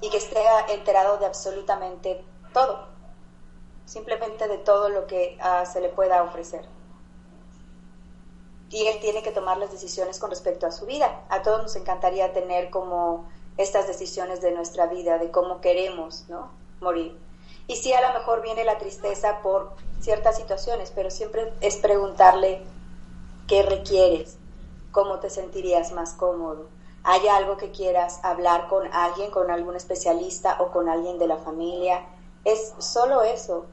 y 0.00 0.08
que 0.10 0.18
esté 0.18 0.40
enterado 0.68 1.18
de 1.18 1.26
absolutamente 1.26 2.24
todo, 2.52 2.86
simplemente 3.84 4.46
de 4.46 4.58
todo 4.58 4.88
lo 4.88 5.06
que 5.06 5.36
ah, 5.40 5.66
se 5.66 5.80
le 5.80 5.88
pueda 5.88 6.22
ofrecer 6.22 6.75
y 8.70 8.86
él 8.86 8.98
tiene 9.00 9.22
que 9.22 9.30
tomar 9.30 9.58
las 9.58 9.70
decisiones 9.70 10.18
con 10.18 10.30
respecto 10.30 10.66
a 10.66 10.72
su 10.72 10.86
vida. 10.86 11.24
A 11.28 11.42
todos 11.42 11.62
nos 11.62 11.76
encantaría 11.76 12.32
tener 12.32 12.70
como 12.70 13.26
estas 13.56 13.86
decisiones 13.86 14.40
de 14.40 14.52
nuestra 14.52 14.86
vida, 14.86 15.18
de 15.18 15.30
cómo 15.30 15.60
queremos 15.60 16.24
¿no? 16.28 16.50
morir. 16.80 17.16
Y 17.68 17.76
sí, 17.76 17.92
a 17.92 18.00
lo 18.00 18.18
mejor 18.18 18.42
viene 18.42 18.64
la 18.64 18.78
tristeza 18.78 19.40
por 19.42 19.72
ciertas 20.00 20.36
situaciones, 20.36 20.92
pero 20.94 21.10
siempre 21.10 21.52
es 21.60 21.76
preguntarle 21.76 22.62
qué 23.48 23.62
requieres, 23.62 24.36
cómo 24.92 25.18
te 25.20 25.30
sentirías 25.30 25.92
más 25.92 26.12
cómodo. 26.12 26.68
¿Hay 27.02 27.26
algo 27.28 27.56
que 27.56 27.70
quieras 27.70 28.20
hablar 28.24 28.66
con 28.68 28.92
alguien, 28.92 29.30
con 29.30 29.50
algún 29.50 29.76
especialista 29.76 30.56
o 30.60 30.70
con 30.70 30.88
alguien 30.88 31.18
de 31.18 31.28
la 31.28 31.36
familia? 31.36 32.04
Es 32.44 32.74
solo 32.78 33.22
eso, 33.22 33.66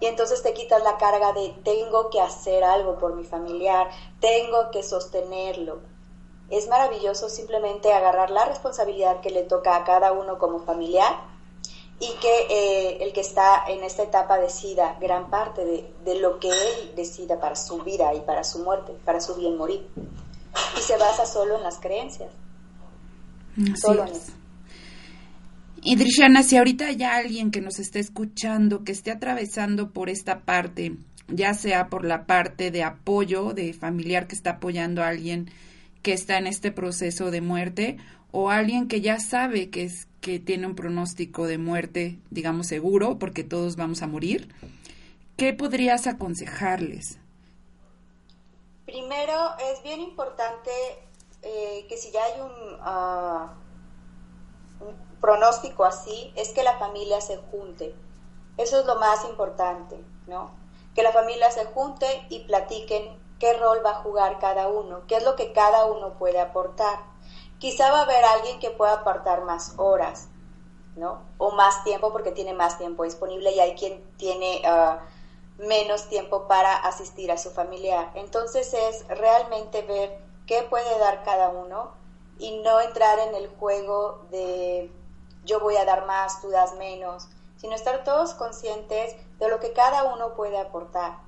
y 0.00 0.06
entonces 0.06 0.42
te 0.42 0.52
quitas 0.52 0.82
la 0.82 0.98
carga 0.98 1.32
de 1.32 1.54
tengo 1.64 2.10
que 2.10 2.20
hacer 2.20 2.64
algo 2.64 2.98
por 2.98 3.14
mi 3.14 3.24
familiar, 3.24 3.88
tengo 4.20 4.70
que 4.70 4.82
sostenerlo. 4.82 5.80
Es 6.50 6.68
maravilloso 6.68 7.28
simplemente 7.28 7.92
agarrar 7.92 8.30
la 8.30 8.44
responsabilidad 8.44 9.20
que 9.20 9.30
le 9.30 9.42
toca 9.42 9.76
a 9.76 9.84
cada 9.84 10.12
uno 10.12 10.38
como 10.38 10.60
familiar 10.60 11.16
y 11.98 12.12
que 12.20 12.46
eh, 12.50 12.98
el 13.02 13.12
que 13.12 13.22
está 13.22 13.64
en 13.66 13.82
esta 13.82 14.02
etapa 14.02 14.38
decida 14.38 14.96
gran 15.00 15.30
parte 15.30 15.64
de, 15.64 15.94
de, 16.04 16.16
lo 16.16 16.38
que 16.38 16.50
él 16.50 16.92
decida 16.94 17.40
para 17.40 17.56
su 17.56 17.78
vida 17.78 18.14
y 18.14 18.20
para 18.20 18.44
su 18.44 18.58
muerte, 18.58 18.92
para 19.04 19.20
su 19.20 19.34
bien 19.34 19.56
morir. 19.56 19.88
Y 20.76 20.80
se 20.80 20.98
basa 20.98 21.24
solo 21.24 21.56
en 21.56 21.62
las 21.62 21.78
creencias. 21.78 22.30
solo 23.80 24.02
en 24.02 24.08
eso. 24.08 24.32
Y 25.88 25.94
Drishana, 25.94 26.42
si 26.42 26.56
ahorita 26.56 26.88
hay 26.88 27.04
alguien 27.04 27.52
que 27.52 27.60
nos 27.60 27.78
esté 27.78 28.00
escuchando, 28.00 28.82
que 28.82 28.90
esté 28.90 29.12
atravesando 29.12 29.92
por 29.92 30.10
esta 30.10 30.40
parte, 30.40 30.96
ya 31.28 31.54
sea 31.54 31.86
por 31.86 32.04
la 32.04 32.26
parte 32.26 32.72
de 32.72 32.82
apoyo, 32.82 33.52
de 33.52 33.72
familiar 33.72 34.26
que 34.26 34.34
está 34.34 34.50
apoyando 34.50 35.04
a 35.04 35.08
alguien 35.08 35.48
que 36.02 36.12
está 36.12 36.38
en 36.38 36.48
este 36.48 36.72
proceso 36.72 37.30
de 37.30 37.40
muerte, 37.40 37.98
o 38.32 38.50
alguien 38.50 38.88
que 38.88 39.00
ya 39.00 39.20
sabe 39.20 39.70
que 39.70 39.84
es 39.84 40.08
que 40.20 40.40
tiene 40.40 40.66
un 40.66 40.74
pronóstico 40.74 41.46
de 41.46 41.58
muerte, 41.58 42.18
digamos 42.30 42.66
seguro, 42.66 43.20
porque 43.20 43.44
todos 43.44 43.76
vamos 43.76 44.02
a 44.02 44.08
morir, 44.08 44.52
¿qué 45.36 45.52
podrías 45.52 46.08
aconsejarles? 46.08 47.20
Primero, 48.86 49.56
es 49.72 49.84
bien 49.84 50.00
importante 50.00 50.70
eh, 51.42 51.86
que 51.88 51.96
si 51.96 52.10
ya 52.10 52.24
hay 52.24 52.40
un, 52.40 52.50
uh, 52.80 53.50
un 54.84 55.05
pronóstico 55.20 55.84
así, 55.84 56.32
es 56.36 56.50
que 56.50 56.62
la 56.62 56.78
familia 56.78 57.20
se 57.20 57.38
junte. 57.50 57.94
Eso 58.56 58.80
es 58.80 58.86
lo 58.86 58.96
más 58.96 59.24
importante, 59.24 60.02
¿no? 60.26 60.50
Que 60.94 61.02
la 61.02 61.12
familia 61.12 61.50
se 61.50 61.66
junte 61.66 62.26
y 62.28 62.40
platiquen 62.40 63.18
qué 63.38 63.52
rol 63.54 63.84
va 63.84 63.90
a 63.90 64.02
jugar 64.02 64.38
cada 64.38 64.68
uno, 64.68 65.02
qué 65.06 65.16
es 65.16 65.24
lo 65.24 65.36
que 65.36 65.52
cada 65.52 65.86
uno 65.86 66.14
puede 66.14 66.40
aportar. 66.40 67.00
Quizá 67.58 67.90
va 67.90 68.00
a 68.00 68.02
haber 68.02 68.24
alguien 68.24 68.58
que 68.60 68.70
pueda 68.70 68.94
aportar 68.94 69.42
más 69.44 69.74
horas, 69.76 70.28
¿no? 70.94 71.22
O 71.38 71.50
más 71.52 71.84
tiempo 71.84 72.12
porque 72.12 72.32
tiene 72.32 72.54
más 72.54 72.78
tiempo 72.78 73.04
disponible 73.04 73.52
y 73.52 73.60
hay 73.60 73.74
quien 73.74 74.02
tiene 74.16 74.62
uh, 74.64 75.62
menos 75.62 76.08
tiempo 76.08 76.46
para 76.48 76.76
asistir 76.76 77.30
a 77.30 77.38
su 77.38 77.50
familiar. 77.50 78.10
Entonces 78.14 78.72
es 78.74 79.06
realmente 79.08 79.82
ver 79.82 80.18
qué 80.46 80.62
puede 80.62 80.98
dar 80.98 81.22
cada 81.24 81.48
uno 81.50 81.92
y 82.38 82.58
no 82.58 82.80
entrar 82.80 83.18
en 83.18 83.34
el 83.34 83.48
juego 83.48 84.26
de 84.30 84.90
yo 85.46 85.60
voy 85.60 85.76
a 85.76 85.84
dar 85.84 86.06
más, 86.06 86.40
tú 86.42 86.50
das 86.50 86.74
menos, 86.74 87.28
sino 87.56 87.74
estar 87.74 88.04
todos 88.04 88.34
conscientes 88.34 89.16
de 89.38 89.48
lo 89.48 89.60
que 89.60 89.72
cada 89.72 90.04
uno 90.12 90.34
puede 90.34 90.58
aportar. 90.58 91.18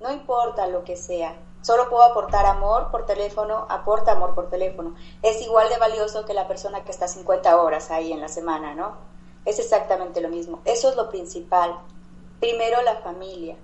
No 0.00 0.10
importa 0.10 0.66
lo 0.66 0.84
que 0.84 0.96
sea, 0.96 1.36
solo 1.62 1.88
puedo 1.88 2.04
aportar 2.04 2.46
amor 2.46 2.90
por 2.90 3.06
teléfono, 3.06 3.66
aporta 3.68 4.12
amor 4.12 4.34
por 4.34 4.48
teléfono. 4.48 4.94
Es 5.22 5.42
igual 5.42 5.68
de 5.68 5.78
valioso 5.78 6.24
que 6.24 6.34
la 6.34 6.48
persona 6.48 6.84
que 6.84 6.90
está 6.90 7.08
50 7.08 7.60
horas 7.60 7.90
ahí 7.90 8.12
en 8.12 8.20
la 8.20 8.28
semana, 8.28 8.74
¿no? 8.74 8.96
Es 9.44 9.58
exactamente 9.58 10.20
lo 10.20 10.28
mismo. 10.28 10.60
Eso 10.64 10.88
es 10.88 10.96
lo 10.96 11.08
principal. 11.08 11.78
Primero 12.40 12.82
la 12.82 12.96
familia. 12.96 13.56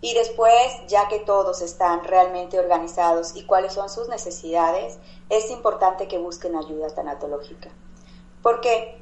Y 0.00 0.14
después, 0.14 0.52
ya 0.88 1.08
que 1.08 1.20
todos 1.20 1.62
están 1.62 2.02
realmente 2.02 2.58
organizados 2.58 3.36
y 3.36 3.46
cuáles 3.46 3.72
son 3.72 3.88
sus 3.88 4.08
necesidades, 4.08 4.98
es 5.28 5.50
importante 5.50 6.08
que 6.08 6.18
busquen 6.18 6.56
ayuda 6.56 6.92
tanatológica. 6.92 7.70
¿Por 8.42 8.60
qué? 8.60 9.01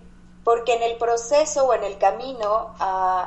Porque 0.51 0.75
en 0.75 0.83
el 0.83 0.99
proceso 0.99 1.67
o 1.67 1.75
en 1.75 1.85
el 1.85 1.97
camino 1.97 2.75
uh, 2.81 3.27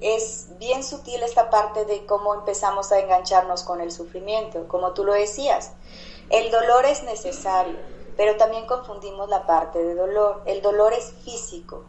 es 0.00 0.48
bien 0.58 0.82
sutil 0.82 1.22
esta 1.22 1.48
parte 1.48 1.84
de 1.84 2.04
cómo 2.06 2.34
empezamos 2.34 2.90
a 2.90 2.98
engancharnos 2.98 3.62
con 3.62 3.80
el 3.80 3.92
sufrimiento, 3.92 4.66
como 4.66 4.94
tú 4.94 5.04
lo 5.04 5.12
decías. 5.12 5.70
El 6.28 6.50
dolor 6.50 6.86
es 6.86 7.04
necesario, 7.04 7.78
pero 8.16 8.36
también 8.36 8.66
confundimos 8.66 9.28
la 9.28 9.46
parte 9.46 9.78
de 9.78 9.94
dolor. 9.94 10.42
El 10.44 10.60
dolor 10.60 10.92
es 10.92 11.12
físico 11.22 11.84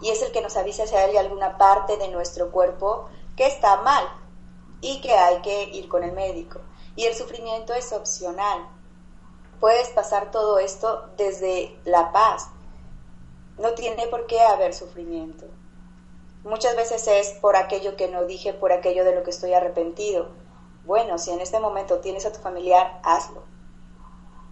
y 0.00 0.10
es 0.10 0.22
el 0.22 0.30
que 0.30 0.40
nos 0.40 0.56
avisa 0.56 0.86
si 0.86 0.94
hay 0.94 1.16
alguna 1.16 1.58
parte 1.58 1.96
de 1.96 2.10
nuestro 2.10 2.52
cuerpo 2.52 3.08
que 3.36 3.48
está 3.48 3.78
mal 3.78 4.04
y 4.80 5.00
que 5.00 5.14
hay 5.14 5.42
que 5.42 5.64
ir 5.64 5.88
con 5.88 6.04
el 6.04 6.12
médico. 6.12 6.60
Y 6.94 7.06
el 7.06 7.16
sufrimiento 7.16 7.74
es 7.74 7.92
opcional, 7.92 8.68
puedes 9.62 9.88
pasar 9.90 10.32
todo 10.32 10.58
esto 10.58 11.08
desde 11.16 11.76
la 11.84 12.10
paz. 12.10 12.48
No 13.62 13.74
tiene 13.74 14.08
por 14.08 14.26
qué 14.26 14.40
haber 14.40 14.74
sufrimiento. 14.74 15.46
Muchas 16.42 16.74
veces 16.74 17.06
es 17.06 17.30
por 17.40 17.54
aquello 17.54 17.94
que 17.94 18.08
no 18.08 18.24
dije, 18.24 18.52
por 18.52 18.72
aquello 18.72 19.04
de 19.04 19.14
lo 19.14 19.22
que 19.22 19.30
estoy 19.30 19.52
arrepentido. 19.52 20.30
Bueno, 20.84 21.16
si 21.16 21.30
en 21.30 21.40
este 21.40 21.60
momento 21.60 22.00
tienes 22.00 22.26
a 22.26 22.32
tu 22.32 22.40
familiar, 22.40 22.98
hazlo. 23.04 23.44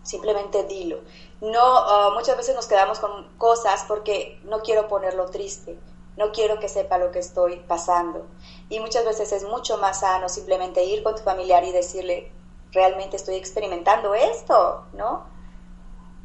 Simplemente 0.05 0.63
dilo. 0.63 1.01
No, 1.41 2.11
uh, 2.11 2.15
muchas 2.15 2.37
veces 2.37 2.55
nos 2.55 2.69
quedamos 2.69 3.01
con 3.01 3.37
cosas 3.37 3.85
porque 3.89 4.41
no 4.45 4.63
quiero 4.63 4.87
ponerlo 4.87 5.27
triste, 5.27 5.77
no 6.17 6.31
quiero 6.31 6.61
que 6.61 6.69
sepa 6.69 6.99
lo 6.99 7.11
que 7.11 7.19
estoy 7.19 7.57
pasando. 7.67 8.29
Y 8.69 8.79
muchas 8.79 9.05
veces 9.05 9.33
es 9.33 9.43
mucho 9.43 9.77
más 9.79 10.01
sano 10.01 10.29
simplemente 10.29 10.85
ir 10.85 11.03
con 11.03 11.17
tu 11.17 11.23
familiar 11.23 11.65
y 11.65 11.73
decirle, 11.73 12.31
realmente 12.71 13.17
estoy 13.17 13.35
experimentando 13.35 14.15
esto, 14.15 14.85
¿no? 14.93 15.40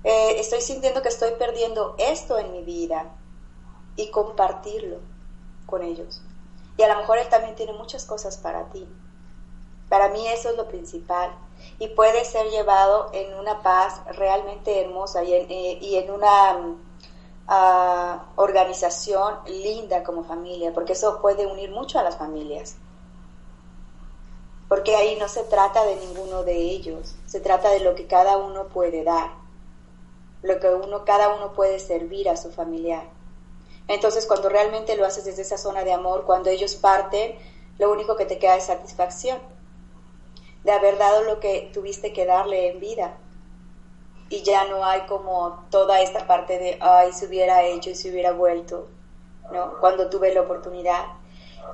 Eh, 0.05 0.39
estoy 0.39 0.61
sintiendo 0.61 1.01
que 1.01 1.09
estoy 1.09 1.31
perdiendo 1.31 1.95
esto 1.97 2.37
en 2.37 2.51
mi 2.51 2.61
vida 2.61 3.09
y 3.95 4.11
compartirlo 4.11 4.99
con 5.65 5.81
ellos. 5.81 6.21
Y 6.77 6.83
a 6.83 6.93
lo 6.93 6.99
mejor 6.99 7.17
él 7.17 7.27
también 7.27 7.55
tiene 7.55 7.73
muchas 7.73 8.05
cosas 8.05 8.37
para 8.37 8.69
ti. 8.69 8.87
Para 9.89 10.09
mí 10.09 10.27
eso 10.27 10.51
es 10.51 10.57
lo 10.57 10.67
principal 10.67 11.31
y 11.79 11.87
puede 11.87 12.23
ser 12.23 12.47
llevado 12.51 13.09
en 13.13 13.33
una 13.33 13.63
paz 13.63 14.01
realmente 14.15 14.79
hermosa 14.79 15.23
y 15.23 15.33
en, 15.33 15.49
eh, 15.49 15.79
y 15.81 15.95
en 15.95 16.11
una 16.11 16.57
uh, 17.49 18.41
organización 18.41 19.39
linda 19.47 20.03
como 20.03 20.23
familia, 20.23 20.71
porque 20.71 20.93
eso 20.93 21.19
puede 21.19 21.47
unir 21.47 21.71
mucho 21.71 21.97
a 21.97 22.03
las 22.03 22.15
familias 22.15 22.75
porque 24.67 24.95
ahí 24.95 25.15
no 25.19 25.27
se 25.27 25.43
trata 25.43 25.85
de 25.85 25.95
ninguno 25.95 26.43
de 26.43 26.55
ellos, 26.55 27.15
se 27.27 27.39
trata 27.39 27.69
de 27.69 27.81
lo 27.81 27.95
que 27.95 28.07
cada 28.07 28.37
uno 28.37 28.67
puede 28.67 29.03
dar, 29.03 29.44
lo 30.45 30.59
que 30.59 30.69
uno, 30.69 31.05
cada 31.05 31.35
uno 31.35 31.53
puede 31.53 31.79
servir 31.79 32.29
a 32.29 32.37
su 32.37 32.51
familiar. 32.51 33.03
Entonces, 33.87 34.25
cuando 34.25 34.49
realmente 34.49 34.95
lo 34.95 35.05
haces 35.05 35.25
desde 35.25 35.41
esa 35.41 35.57
zona 35.57 35.83
de 35.83 35.93
amor, 35.93 36.25
cuando 36.25 36.49
ellos 36.49 36.75
parten, 36.75 37.35
lo 37.77 37.91
único 37.91 38.15
que 38.15 38.25
te 38.25 38.39
queda 38.39 38.55
es 38.55 38.65
satisfacción 38.65 39.39
de 40.63 40.71
haber 40.71 40.97
dado 40.97 41.23
lo 41.23 41.39
que 41.39 41.69
tuviste 41.73 42.13
que 42.13 42.25
darle 42.25 42.69
en 42.69 42.79
vida. 42.79 43.17
Y 44.29 44.41
ya 44.41 44.65
no 44.65 44.83
hay 44.83 45.01
como 45.01 45.65
toda 45.69 46.01
esta 46.01 46.25
parte 46.25 46.57
de, 46.57 46.77
ay, 46.81 47.13
se 47.13 47.27
hubiera 47.27 47.63
hecho 47.63 47.91
y 47.91 47.95
se 47.95 48.09
hubiera 48.09 48.31
vuelto, 48.31 48.87
¿no? 49.51 49.79
Cuando 49.79 50.09
tuve 50.09 50.33
la 50.33 50.41
oportunidad. 50.41 51.05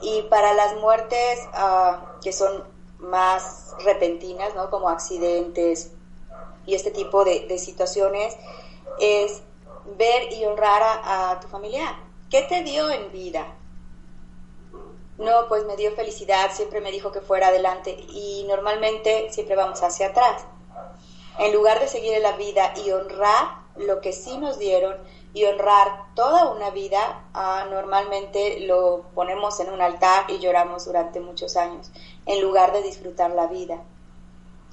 Y 0.02 0.24
para 0.24 0.54
las 0.54 0.76
muertes 0.76 1.40
uh, 1.54 2.20
que 2.22 2.34
son 2.34 2.64
más 3.00 3.74
repentinas, 3.86 4.54
¿no? 4.56 4.70
Como 4.70 4.90
accidentes 4.90 5.92
y 6.66 6.76
este 6.76 6.92
tipo 6.92 7.24
de, 7.26 7.58
situaciones, 7.58 8.36
es 9.00 9.42
ver 9.98 10.32
y 10.34 10.46
honrar 10.46 10.82
a, 10.84 11.40
tu 11.40 11.48
familiar. 11.48 11.96
¿Qué 12.30 12.44
te 12.44 12.64
dio 12.64 12.90
en 12.90 13.12
vida? 13.12 13.46
No, 15.18 15.48
pues 15.48 15.66
me 15.66 15.76
dio 15.76 15.92
felicidad, 15.96 16.52
siempre 16.54 16.82
me 16.82 16.92
dijo 16.92 17.12
que 17.12 17.22
fuera 17.22 17.48
adelante 17.48 17.92
y 17.92 18.46
normalmente 18.48 19.32
siempre 19.32 19.56
vamos 19.56 19.84
hacia 19.84 20.08
atrás. 20.08 20.44
En 21.40 21.54
lugar 21.54 21.80
de 21.80 21.88
seguir 21.88 22.14
en 22.14 22.24
la 22.24 22.38
vida 22.38 22.74
y 22.84 22.92
honrar 22.92 23.62
lo 23.76 24.02
que 24.02 24.14
sí 24.14 24.38
nos 24.38 24.58
dieron, 24.60 24.98
y 25.34 25.46
honrar 25.46 26.14
toda 26.16 26.52
una 26.52 26.70
vida, 26.72 27.24
ah, 27.34 27.66
normalmente 27.70 28.62
lo 28.62 29.06
ponemos 29.16 29.60
en 29.60 29.72
un 29.72 29.82
altar 29.82 30.26
y 30.30 30.40
lloramos 30.40 30.86
durante 30.86 31.20
muchos 31.20 31.56
años, 31.56 31.90
en 32.26 32.42
lugar 32.42 32.74
de 32.74 32.82
disfrutar 32.82 33.32
la 33.32 33.48
vida. 33.48 33.82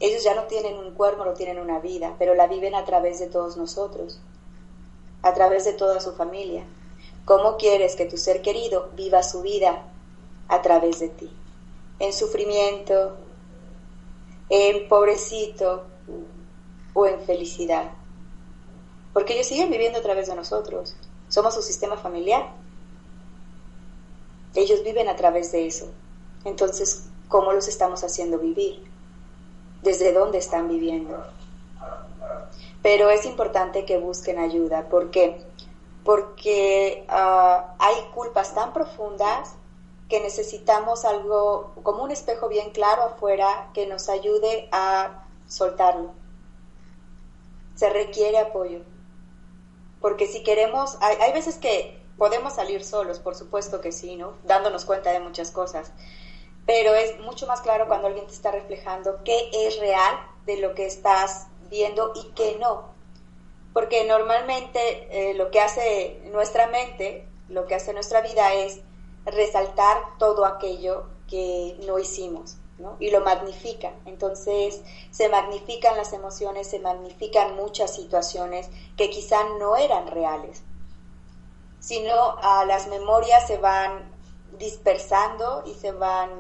Ellos 0.01 0.23
ya 0.23 0.35
no 0.35 0.45
tienen 0.45 0.77
un 0.79 0.95
cuerpo, 0.95 1.25
no 1.25 1.35
tienen 1.35 1.59
una 1.59 1.81
vida, 1.81 2.15
pero 2.19 2.35
la 2.35 2.47
viven 2.47 2.75
a 2.75 2.85
través 2.85 3.19
de 3.19 3.27
todos 3.27 3.57
nosotros, 3.57 4.21
a 5.23 5.35
través 5.35 5.65
de 5.65 5.73
toda 5.73 6.01
su 6.01 6.13
familia. 6.13 6.65
¿Cómo 7.25 7.57
quieres 7.57 7.97
que 7.97 8.07
tu 8.07 8.17
ser 8.17 8.43
querido 8.43 8.91
viva 8.95 9.23
su 9.23 9.43
vida 9.43 9.85
a 10.49 10.63
través 10.63 11.01
de 11.01 11.09
ti? 11.09 11.31
En 11.99 12.13
sufrimiento, 12.13 13.17
en 14.49 14.89
pobrecito 14.89 15.85
o 16.95 17.07
en 17.07 17.21
felicidad 17.21 17.91
porque 19.19 19.35
ellos 19.35 19.49
siguen 19.49 19.69
viviendo 19.69 19.99
a 19.99 20.03
través 20.03 20.29
de 20.29 20.37
nosotros. 20.37 20.95
Somos 21.29 21.53
su 21.53 21.61
sistema 21.61 21.97
familiar. 21.97 22.53
Ellos 24.55 24.85
viven 24.85 25.09
a 25.09 25.17
través 25.17 25.51
de 25.51 25.67
eso. 25.67 25.91
Entonces, 26.45 27.09
¿cómo 27.27 27.53
los 27.53 27.67
estamos 27.67 28.05
haciendo 28.05 28.39
vivir? 28.39 28.81
¿Desde 29.83 30.12
dónde 30.12 30.38
están 30.38 30.69
viviendo? 30.69 31.25
Pero 32.83 33.11
es 33.11 33.27
importante 33.27 33.85
que 33.85 33.99
busquen 33.99 34.38
ayuda. 34.38 34.88
¿Por 34.88 35.11
qué? 35.11 35.45
Porque 36.05 37.07
uh, 37.09 37.62
hay 37.79 37.97
culpas 38.14 38.55
tan 38.55 38.73
profundas 38.73 39.55
que 40.09 40.21
necesitamos 40.21 41.05
algo 41.05 41.73
como 41.83 42.03
un 42.03 42.11
espejo 42.11 42.49
bien 42.49 42.71
claro 42.71 43.03
afuera 43.03 43.71
que 43.75 43.87
nos 43.87 44.09
ayude 44.09 44.69
a 44.73 45.27
soltarlo. 45.47 46.12
Se 47.75 47.91
requiere 47.91 48.38
apoyo 48.38 48.81
Porque 50.01 50.27
si 50.27 50.43
queremos, 50.43 50.97
hay, 51.01 51.17
hay 51.21 51.33
veces 51.33 51.57
que 51.57 52.03
podemos 52.17 52.55
salir 52.55 52.85
solos, 52.85 53.21
por 53.21 53.37
supuesto 53.37 53.81
que 53.81 53.93
sí, 53.93 54.17
¿no? 54.17 54.33
Dándonos 54.45 54.85
cuenta 54.85 55.12
de 55.12 55.21
muchas 55.21 55.51
cosas. 55.51 55.93
Pero 56.69 56.95
es 56.95 57.19
mucho 57.21 57.47
más 57.47 57.63
claro 57.63 57.89
cuando 57.89 58.09
alguien 58.09 58.27
te 58.27 58.35
está 58.35 58.51
reflejando 58.51 59.25
qué 59.25 59.49
es 59.55 59.81
real 59.81 60.15
de 60.45 60.59
lo 60.59 60.75
que 60.75 60.85
estás 60.85 61.47
viendo 61.71 62.13
y 62.15 62.25
qué 62.35 62.59
no. 62.61 62.93
Porque 63.73 64.05
normalmente 64.05 65.09
eh, 65.11 65.33
lo 65.33 65.51
que 65.51 65.63
hace 65.63 66.21
nuestra 66.31 66.67
mente, 66.67 67.27
lo 67.49 67.67
que 67.67 67.75
hace 67.75 67.95
nuestra 67.95 68.21
vida 68.21 68.53
es 68.53 68.81
resaltar 69.25 70.19
todo 70.19 70.45
aquello 70.45 71.07
que 71.27 71.79
no 71.87 71.99
hicimos. 71.99 72.59
¿no? 72.77 72.97
y 73.01 73.11
lo 73.11 73.23
magnifica. 73.23 73.95
Entonces 74.05 74.83
se 75.11 75.31
magnifican 75.31 75.97
las 75.97 76.13
emociones, 76.13 76.69
se 76.69 76.81
magnifican 76.81 77.57
muchas 77.57 77.95
situaciones 77.95 78.69
que 78.99 79.09
quizá 79.09 79.43
no 79.59 79.77
eran 79.77 80.07
reales, 80.07 80.63
sino 81.81 82.37
a 82.43 82.67
las 82.67 82.89
memorias 82.89 83.47
se 83.47 83.57
van 83.57 84.18
dispersando 84.59 85.65
y 85.67 85.75
se 85.75 85.93
van 85.93 86.31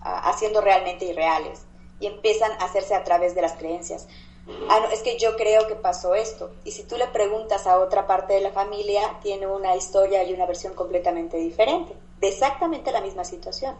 haciendo 0.00 0.60
realmente 0.60 1.06
irreales 1.06 1.62
y 1.98 2.06
empiezan 2.06 2.52
a 2.52 2.64
hacerse 2.64 2.94
a 2.94 3.04
través 3.04 3.34
de 3.34 3.42
las 3.42 3.54
creencias. 3.54 4.06
Ah, 4.68 4.80
no, 4.80 4.88
es 4.88 5.00
que 5.00 5.18
yo 5.18 5.36
creo 5.36 5.66
que 5.66 5.74
pasó 5.74 6.14
esto. 6.14 6.52
Y 6.64 6.72
si 6.72 6.82
tú 6.82 6.98
le 6.98 7.06
preguntas 7.06 7.66
a 7.66 7.78
otra 7.78 8.06
parte 8.06 8.34
de 8.34 8.40
la 8.40 8.50
familia, 8.50 9.18
tiene 9.22 9.46
una 9.46 9.74
historia 9.74 10.22
y 10.24 10.34
una 10.34 10.44
versión 10.44 10.74
completamente 10.74 11.38
diferente, 11.38 11.96
de 12.20 12.28
exactamente 12.28 12.92
la 12.92 13.00
misma 13.00 13.24
situación. 13.24 13.74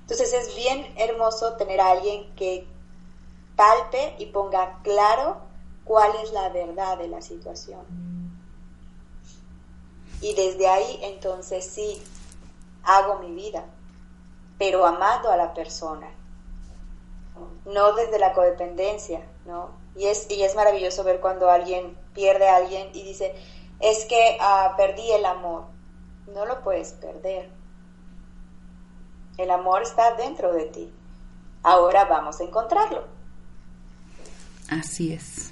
Entonces 0.00 0.32
es 0.34 0.54
bien 0.54 0.92
hermoso 0.96 1.54
tener 1.54 1.80
a 1.80 1.92
alguien 1.92 2.34
que 2.34 2.66
palpe 3.56 4.16
y 4.18 4.26
ponga 4.26 4.80
claro 4.82 5.38
cuál 5.84 6.10
es 6.22 6.32
la 6.32 6.50
verdad 6.50 6.98
de 6.98 7.08
la 7.08 7.22
situación. 7.22 7.80
Y 10.20 10.34
desde 10.34 10.68
ahí 10.68 10.98
entonces 11.02 11.64
sí 11.64 12.02
hago 12.84 13.18
mi 13.18 13.32
vida, 13.34 13.64
pero 14.58 14.86
amando 14.86 15.30
a 15.30 15.36
la 15.36 15.54
persona, 15.54 16.08
no 17.64 17.92
desde 17.94 18.18
la 18.18 18.32
codependencia, 18.32 19.22
¿no? 19.46 19.70
Y 19.96 20.06
es, 20.06 20.30
y 20.30 20.42
es 20.42 20.54
maravilloso 20.54 21.04
ver 21.04 21.20
cuando 21.20 21.50
alguien 21.50 21.96
pierde 22.14 22.48
a 22.48 22.56
alguien 22.56 22.90
y 22.92 23.02
dice, 23.02 23.34
es 23.80 24.04
que 24.04 24.38
ah, 24.40 24.74
perdí 24.76 25.10
el 25.12 25.24
amor. 25.24 25.64
No 26.26 26.46
lo 26.46 26.62
puedes 26.62 26.92
perder 26.92 27.50
el 29.42 29.50
amor 29.50 29.82
está 29.82 30.14
dentro 30.14 30.52
de 30.52 30.66
ti. 30.66 30.92
Ahora 31.62 32.04
vamos 32.04 32.40
a 32.40 32.44
encontrarlo. 32.44 33.04
Así 34.68 35.12
es. 35.12 35.50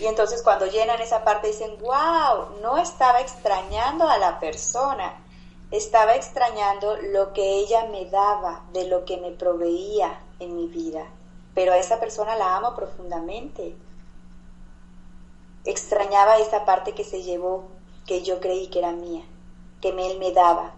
Y 0.00 0.06
entonces 0.06 0.42
cuando 0.42 0.66
llenan 0.66 1.00
esa 1.00 1.24
parte 1.24 1.48
dicen, 1.48 1.76
wow, 1.80 2.60
no 2.62 2.78
estaba 2.78 3.20
extrañando 3.20 4.08
a 4.08 4.18
la 4.18 4.40
persona, 4.40 5.14
estaba 5.70 6.14
extrañando 6.14 6.96
lo 6.96 7.32
que 7.32 7.56
ella 7.56 7.86
me 7.86 8.06
daba, 8.06 8.64
de 8.72 8.86
lo 8.86 9.04
que 9.04 9.16
me 9.16 9.32
proveía 9.32 10.20
en 10.38 10.56
mi 10.56 10.66
vida. 10.66 11.06
Pero 11.54 11.72
a 11.72 11.78
esa 11.78 11.98
persona 11.98 12.36
la 12.36 12.56
amo 12.56 12.74
profundamente. 12.74 13.74
Extrañaba 15.64 16.38
esa 16.38 16.64
parte 16.64 16.92
que 16.92 17.04
se 17.04 17.22
llevó, 17.22 17.64
que 18.06 18.22
yo 18.22 18.40
creí 18.40 18.68
que 18.68 18.78
era 18.78 18.92
mía, 18.92 19.24
que 19.80 19.88
él 19.88 20.18
me 20.18 20.32
daba, 20.32 20.74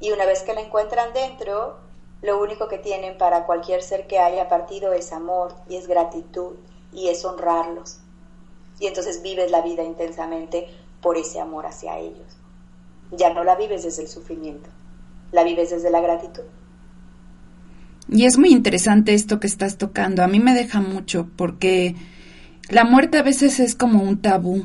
y 0.00 0.12
una 0.12 0.26
vez 0.26 0.42
que 0.42 0.52
la 0.52 0.60
encuentran 0.60 1.14
dentro, 1.14 1.78
lo 2.20 2.38
único 2.38 2.68
que 2.68 2.78
tienen 2.78 3.16
para 3.16 3.46
cualquier 3.46 3.82
ser 3.82 4.06
que 4.06 4.18
haya 4.18 4.48
partido 4.48 4.92
es 4.92 5.12
amor 5.12 5.54
y 5.68 5.76
es 5.76 5.86
gratitud 5.86 6.56
y 6.92 7.08
es 7.08 7.24
honrarlos. 7.24 8.00
Y 8.78 8.86
entonces 8.86 9.22
vives 9.22 9.50
la 9.50 9.62
vida 9.62 9.82
intensamente 9.82 10.68
por 11.00 11.16
ese 11.16 11.40
amor 11.40 11.66
hacia 11.66 11.98
ellos. 11.98 12.36
Ya 13.16 13.32
no 13.32 13.44
la 13.44 13.56
vives 13.56 13.84
desde 13.84 14.02
el 14.02 14.08
sufrimiento, 14.08 14.68
la 15.32 15.44
vives 15.44 15.70
desde 15.70 15.90
la 15.90 16.00
gratitud. 16.00 16.42
Y 18.08 18.26
es 18.26 18.38
muy 18.38 18.50
interesante 18.50 19.14
esto 19.14 19.40
que 19.40 19.46
estás 19.46 19.78
tocando. 19.78 20.22
A 20.22 20.28
mí 20.28 20.40
me 20.40 20.54
deja 20.54 20.80
mucho 20.80 21.28
porque 21.36 21.94
la 22.68 22.84
muerte 22.84 23.18
a 23.18 23.22
veces 23.22 23.60
es 23.60 23.74
como 23.74 24.02
un 24.02 24.20
tabú. 24.20 24.64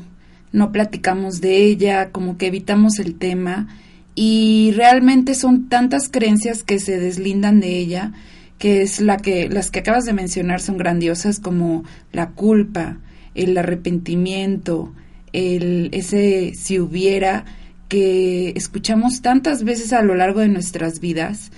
No 0.52 0.72
platicamos 0.72 1.40
de 1.40 1.64
ella, 1.64 2.10
como 2.10 2.36
que 2.36 2.48
evitamos 2.48 2.98
el 2.98 3.16
tema 3.16 3.68
y 4.14 4.72
realmente 4.76 5.34
son 5.34 5.68
tantas 5.68 6.08
creencias 6.08 6.62
que 6.62 6.80
se 6.80 6.98
deslindan 6.98 7.60
de 7.60 7.78
ella 7.78 8.12
que 8.60 8.82
es 8.82 9.00
la 9.00 9.16
que 9.16 9.48
las 9.48 9.70
que 9.70 9.78
acabas 9.78 10.04
de 10.04 10.12
mencionar 10.12 10.60
son 10.60 10.76
grandiosas 10.76 11.40
como 11.40 11.82
la 12.12 12.32
culpa, 12.32 12.98
el 13.34 13.56
arrepentimiento, 13.56 14.92
el 15.32 15.88
ese 15.92 16.52
si 16.54 16.78
hubiera 16.78 17.46
que 17.90 18.52
escuchamos 18.54 19.20
tantas 19.20 19.64
veces 19.64 19.92
a 19.92 20.02
lo 20.02 20.14
largo 20.14 20.38
de 20.38 20.48
nuestras 20.48 21.00
vidas 21.00 21.50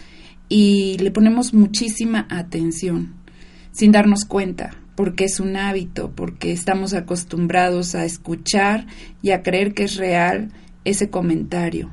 y 0.49 0.97
le 0.99 1.11
ponemos 1.11 1.53
muchísima 1.53 2.27
atención 2.31 3.13
sin 3.71 3.93
darnos 3.93 4.25
cuenta, 4.25 4.71
porque 4.97 5.25
es 5.25 5.41
un 5.41 5.57
hábito, 5.57 6.11
porque 6.17 6.51
estamos 6.51 6.95
acostumbrados 6.95 7.95
a 7.95 8.07
escuchar 8.07 8.87
y 9.21 9.33
a 9.33 9.43
creer 9.43 9.75
que 9.75 9.85
es 9.85 9.97
real 9.97 10.53
ese 10.87 11.11
comentario. 11.11 11.91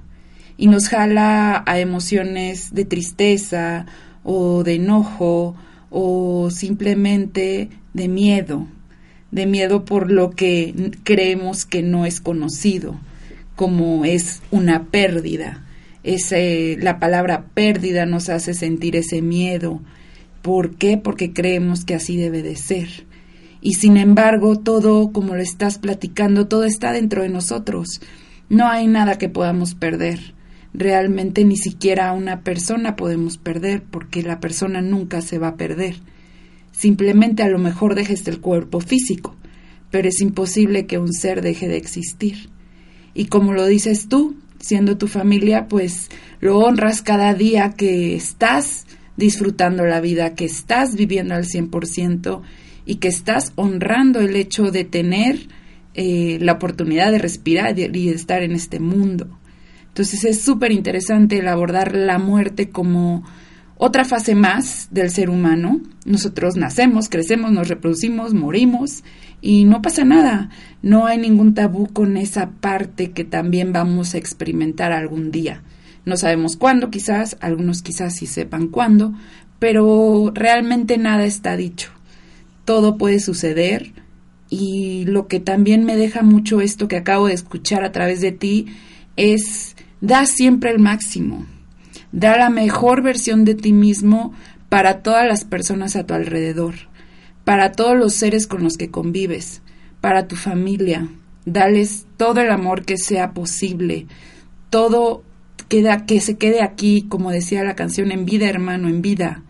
Y 0.55 0.67
nos 0.67 0.87
jala 0.87 1.61
a 1.65 1.79
emociones 1.79 2.73
de 2.73 2.85
tristeza 2.85 3.87
o 4.23 4.63
de 4.63 4.75
enojo 4.75 5.55
o 5.89 6.49
simplemente 6.49 7.69
de 7.93 8.07
miedo, 8.07 8.67
de 9.31 9.45
miedo 9.45 9.83
por 9.83 10.09
lo 10.09 10.31
que 10.31 10.91
creemos 11.03 11.65
que 11.65 11.81
no 11.81 12.05
es 12.05 12.21
conocido, 12.21 12.99
como 13.59 14.05
es 14.05 14.41
una 14.51 14.85
pérdida. 14.85 15.65
Ese, 16.05 16.77
la 16.79 16.97
palabra 16.97 17.47
pérdida 17.53 18.05
nos 18.05 18.29
hace 18.29 18.53
sentir 18.53 18.95
ese 18.95 19.21
miedo. 19.21 19.81
¿Por 20.41 20.77
qué? 20.77 20.95
Porque 20.95 21.33
creemos 21.33 21.83
que 21.83 21.93
así 21.93 22.15
debe 22.15 22.41
de 22.41 22.55
ser. 22.55 22.87
Y 23.59 23.73
sin 23.73 23.97
embargo, 23.97 24.59
todo, 24.59 25.11
como 25.11 25.35
lo 25.35 25.41
estás 25.41 25.77
platicando, 25.77 26.47
todo 26.47 26.63
está 26.63 26.93
dentro 26.93 27.23
de 27.23 27.27
nosotros. 27.27 27.99
No 28.47 28.69
hay 28.69 28.87
nada 28.87 29.17
que 29.17 29.27
podamos 29.27 29.75
perder 29.75 30.33
realmente 30.73 31.43
ni 31.43 31.57
siquiera 31.57 32.07
a 32.07 32.13
una 32.13 32.45
persona 32.45 32.95
podemos 32.95 33.37
perder, 33.37 33.83
porque 33.83 34.23
la 34.23 34.39
persona 34.39 34.81
nunca 34.81 35.19
se 35.19 35.37
va 35.37 35.49
a 35.49 35.57
perder. 35.57 35.97
Simplemente 36.71 37.43
a 37.43 37.49
lo 37.49 37.59
mejor 37.59 37.93
dejes 37.93 38.25
el 38.29 38.39
cuerpo 38.39 38.79
físico, 38.79 39.35
pero 39.91 40.07
es 40.07 40.21
imposible 40.21 40.85
que 40.85 40.97
un 40.97 41.11
ser 41.11 41.41
deje 41.41 41.67
de 41.67 41.75
existir. 41.75 42.47
Y 43.19 43.25
como 43.25 43.51
lo 43.51 43.65
dices 43.65 44.07
tú, 44.07 44.37
siendo 44.61 44.97
tu 44.97 45.07
familia, 45.07 45.67
pues 45.67 46.09
lo 46.39 46.57
honras 46.59 47.01
cada 47.01 47.33
día 47.33 47.71
que 47.71 48.15
estás 48.15 48.87
disfrutando 49.17 49.83
la 49.83 49.99
vida, 49.99 50.35
que 50.35 50.45
estás 50.45 50.95
viviendo 50.95 51.35
al 51.35 51.43
100% 51.43 52.41
y 52.85 52.95
que 52.95 53.09
estás 53.09 53.51
honrando 53.55 54.21
el 54.21 54.37
hecho 54.37 54.71
de 54.71 54.85
tener 54.85 55.49
eh, 55.95 56.37
la 56.39 56.53
oportunidad 56.53 57.11
de 57.11 57.17
respirar 57.17 57.77
y 57.77 57.89
de 57.89 58.15
estar 58.15 58.41
en 58.41 58.53
este 58.53 58.79
mundo. 58.79 59.37
Entonces 59.89 60.23
es 60.23 60.39
súper 60.39 60.71
interesante 60.71 61.39
el 61.39 61.49
abordar 61.49 61.97
la 61.97 62.19
muerte 62.19 62.69
como 62.69 63.25
otra 63.75 64.05
fase 64.05 64.33
más 64.33 64.87
del 64.91 65.09
ser 65.09 65.29
humano. 65.29 65.81
Nosotros 66.05 66.55
nacemos, 66.55 67.09
crecemos, 67.09 67.51
nos 67.51 67.67
reproducimos, 67.67 68.33
morimos 68.33 69.03
y 69.41 69.65
no 69.65 69.81
pasa 69.81 70.03
nada. 70.05 70.49
No 70.81 71.05
hay 71.05 71.17
ningún 71.17 71.53
tabú 71.53 71.87
con 71.87 72.17
esa 72.17 72.51
parte 72.51 73.11
que 73.11 73.23
también 73.23 73.73
vamos 73.73 74.13
a 74.13 74.17
experimentar 74.17 74.91
algún 74.91 75.31
día. 75.31 75.63
No 76.05 76.17
sabemos 76.17 76.57
cuándo, 76.57 76.89
quizás, 76.89 77.37
algunos 77.41 77.81
quizás 77.81 78.15
sí 78.15 78.25
sepan 78.25 78.67
cuándo, 78.67 79.13
pero 79.59 80.31
realmente 80.33 80.97
nada 80.97 81.25
está 81.25 81.57
dicho. 81.57 81.89
Todo 82.65 82.97
puede 82.97 83.19
suceder 83.19 83.93
y 84.49 85.05
lo 85.05 85.27
que 85.27 85.39
también 85.39 85.83
me 85.83 85.95
deja 85.95 86.23
mucho 86.23 86.61
esto 86.61 86.87
que 86.87 86.97
acabo 86.97 87.27
de 87.27 87.33
escuchar 87.33 87.83
a 87.83 87.91
través 87.91 88.21
de 88.21 88.31
ti 88.31 88.67
es 89.15 89.75
Da 90.01 90.25
siempre 90.25 90.71
el 90.71 90.79
máximo. 90.79 91.45
Da 92.11 92.37
la 92.37 92.49
mejor 92.49 93.01
versión 93.01 93.43
de 93.43 93.53
ti 93.53 93.73
mismo 93.73 94.33
para 94.69 95.01
todas 95.01 95.27
las 95.27 95.43
personas 95.43 95.95
a 95.95 96.05
tu 96.05 96.13
alrededor, 96.13 96.75
para 97.49 97.71
todos 97.71 97.97
los 97.97 98.13
seres 98.13 98.45
con 98.45 98.61
los 98.61 98.77
que 98.77 98.91
convives, 98.91 99.63
para 100.01 100.27
tu 100.27 100.35
familia. 100.35 101.09
Dales 101.47 102.05
todo 102.15 102.41
el 102.41 102.51
amor 102.51 102.85
que 102.85 102.95
sea 102.95 103.33
posible, 103.33 104.05
todo 104.69 105.23
queda, 105.67 106.05
que 106.05 106.21
se 106.21 106.37
quede 106.37 106.61
aquí, 106.61 107.07
como 107.09 107.31
decía 107.31 107.63
la 107.63 107.75
canción, 107.75 108.11
en 108.11 108.25
vida, 108.25 108.47
hermano, 108.47 108.87
en 108.87 109.01
vida. 109.01 109.41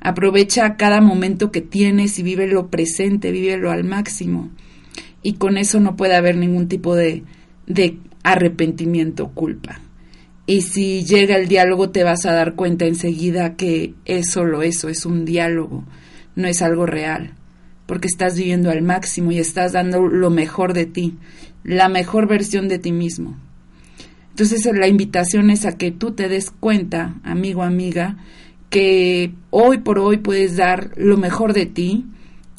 Aprovecha 0.00 0.74
cada 0.76 1.00
momento 1.00 1.52
que 1.52 1.60
tienes 1.60 2.18
y 2.18 2.24
vive 2.24 2.48
lo 2.48 2.66
presente, 2.68 3.30
vívelo 3.30 3.70
al 3.70 3.84
máximo. 3.84 4.50
Y 5.22 5.34
con 5.34 5.56
eso 5.56 5.78
no 5.78 5.94
puede 5.94 6.16
haber 6.16 6.36
ningún 6.36 6.66
tipo 6.66 6.96
de, 6.96 7.22
de 7.68 8.00
arrepentimiento 8.24 9.22
o 9.22 9.30
culpa. 9.34 9.80
Y 10.46 10.62
si 10.62 11.04
llega 11.04 11.36
el 11.36 11.46
diálogo 11.46 11.90
te 11.90 12.02
vas 12.02 12.26
a 12.26 12.32
dar 12.32 12.56
cuenta 12.56 12.86
enseguida 12.86 13.54
que 13.54 13.94
es 14.04 14.32
solo 14.32 14.62
eso, 14.62 14.88
es 14.88 15.06
un 15.06 15.24
diálogo, 15.24 15.84
no 16.34 16.48
es 16.48 16.60
algo 16.60 16.86
real. 16.86 17.35
Porque 17.86 18.08
estás 18.08 18.36
viviendo 18.36 18.70
al 18.70 18.82
máximo 18.82 19.32
y 19.32 19.38
estás 19.38 19.72
dando 19.72 20.06
lo 20.06 20.30
mejor 20.30 20.74
de 20.74 20.86
ti, 20.86 21.14
la 21.64 21.88
mejor 21.88 22.26
versión 22.26 22.68
de 22.68 22.78
ti 22.78 22.92
mismo. 22.92 23.36
Entonces 24.30 24.66
la 24.66 24.86
invitación 24.86 25.50
es 25.50 25.64
a 25.64 25.78
que 25.78 25.90
tú 25.92 26.12
te 26.12 26.28
des 26.28 26.50
cuenta, 26.50 27.14
amigo, 27.22 27.62
amiga, 27.62 28.18
que 28.68 29.32
hoy 29.50 29.78
por 29.78 29.98
hoy 29.98 30.18
puedes 30.18 30.56
dar 30.56 30.90
lo 30.96 31.16
mejor 31.16 31.52
de 31.54 31.66
ti 31.66 32.04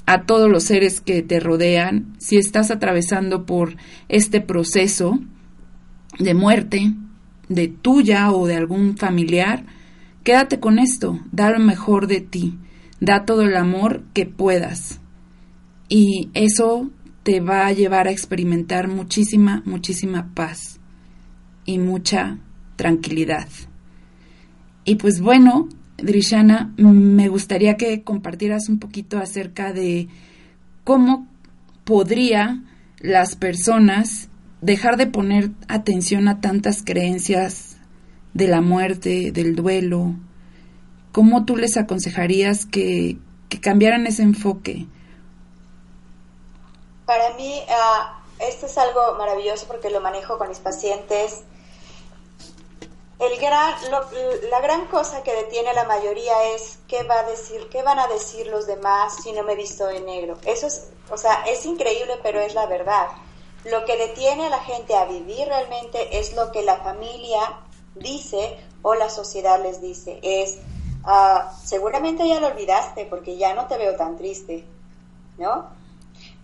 a 0.08 0.24
todos 0.24 0.50
los 0.50 0.64
seres 0.64 1.02
que 1.02 1.22
te 1.22 1.40
rodean. 1.40 2.16
Si 2.18 2.38
estás 2.38 2.72
atravesando 2.72 3.46
por 3.46 3.76
este 4.10 4.42
proceso 4.42 5.20
de 6.18 6.34
muerte, 6.34 6.94
de 7.50 7.68
tuya 7.68 8.32
o 8.32 8.48
de 8.48 8.56
algún 8.56 8.98
familiar, 8.98 9.66
quédate 10.24 10.60
con 10.60 10.80
esto, 10.80 11.20
da 11.32 11.52
lo 11.52 11.60
mejor 11.60 12.08
de 12.08 12.22
ti, 12.22 12.58
da 13.00 13.26
todo 13.26 13.44
el 13.44 13.56
amor 13.56 14.04
que 14.14 14.26
puedas. 14.26 15.00
Y 15.90 16.30
eso 16.34 16.90
te 17.24 17.40
va 17.40 17.68
a 17.68 17.74
llevar 17.74 18.08
a 18.08 18.12
experimentar 18.12 18.88
muchísima, 18.88 19.62
muchísima 19.66 20.34
paz 20.34 20.80
y 21.66 21.80
mucha 21.80 22.40
tranquilidad. 22.76 23.48
Y 24.86 24.96
pues 24.96 25.20
bueno, 25.20 25.68
Drishana, 25.98 26.74
me 26.78 27.28
gustaría 27.28 27.76
que 27.76 28.04
compartieras 28.04 28.70
un 28.70 28.80
poquito 28.80 29.18
acerca 29.18 29.74
de 29.74 30.08
cómo 30.84 31.28
podría 31.84 32.64
las 33.00 33.36
personas 33.36 34.30
dejar 34.62 34.98
de 34.98 35.08
poner 35.08 35.52
atención 35.68 36.28
a 36.28 36.40
tantas 36.40 36.84
creencias 36.84 37.78
de 38.34 38.48
la 38.48 38.62
muerte, 38.62 39.32
del 39.32 39.56
duelo. 39.56 40.16
¿Cómo 41.12 41.46
tú 41.46 41.58
les 41.58 41.78
aconsejarías 41.78 42.66
que, 42.66 43.18
cambiaran 43.62 44.06
ese 44.08 44.24
enfoque? 44.24 44.88
Para 47.08 47.34
mí, 47.34 47.66
uh, 47.68 48.44
esto 48.44 48.68
es 48.68 48.78
algo 48.78 49.16
maravilloso 49.16 49.66
porque 49.66 49.90
lo 49.90 50.00
manejo 50.00 50.38
con 50.38 50.50
mis 50.50 50.60
pacientes 50.60 51.44
el 53.20 53.40
gran, 53.40 53.74
la 54.52 54.62
gran 54.62 54.86
cosa 54.88 55.24
que 55.24 55.36
detiene 55.36 55.70
a 55.70 55.74
la 55.74 55.86
mayoría 55.86 56.54
es 56.54 56.78
qué 56.88 57.02
va 57.04 57.20
a 57.20 57.24
decir, 57.24 57.68
qué 57.70 57.82
van 57.82 57.98
a 57.98 58.08
decir 58.08 58.46
los 58.48 58.68
demás 58.68 59.16
si 59.24 59.32
no 59.32 59.44
me 59.44 59.56
visto 59.56 59.88
de 59.88 60.02
negro. 60.02 60.38
Eso 60.46 60.68
es, 60.68 60.90
o 61.10 61.18
sea, 61.18 61.44
es 61.48 61.66
increíble, 61.66 62.20
pero 62.22 62.40
es 62.40 62.54
la 62.54 62.68
verdad. 62.68 63.08
Lo 63.64 63.86
que 63.86 63.98
detiene 63.98 64.46
a 64.46 64.50
la 64.50 64.60
gente 64.60 64.96
a 64.96 65.06
vivir 65.06 65.48
realmente 65.48 66.20
es 66.20 66.36
lo 66.36 66.52
que 66.52 66.62
la 66.62 66.78
familia 66.78 67.60
dice 67.96 68.60
o 68.84 68.94
la 68.94 69.10
sociedad 69.10 69.62
les 69.64 69.82
dice. 69.82 70.20
Es, 70.22 70.60
uh, 71.04 71.42
seguramente 71.66 72.28
ya 72.28 72.40
lo 72.40 72.48
olvidaste 72.48 73.06
porque 73.06 73.36
ya 73.36 73.56
no 73.56 73.66
te 73.66 73.78
veo 73.78 73.96
tan 73.96 74.16
triste, 74.16 74.64
¿no? 75.40 75.76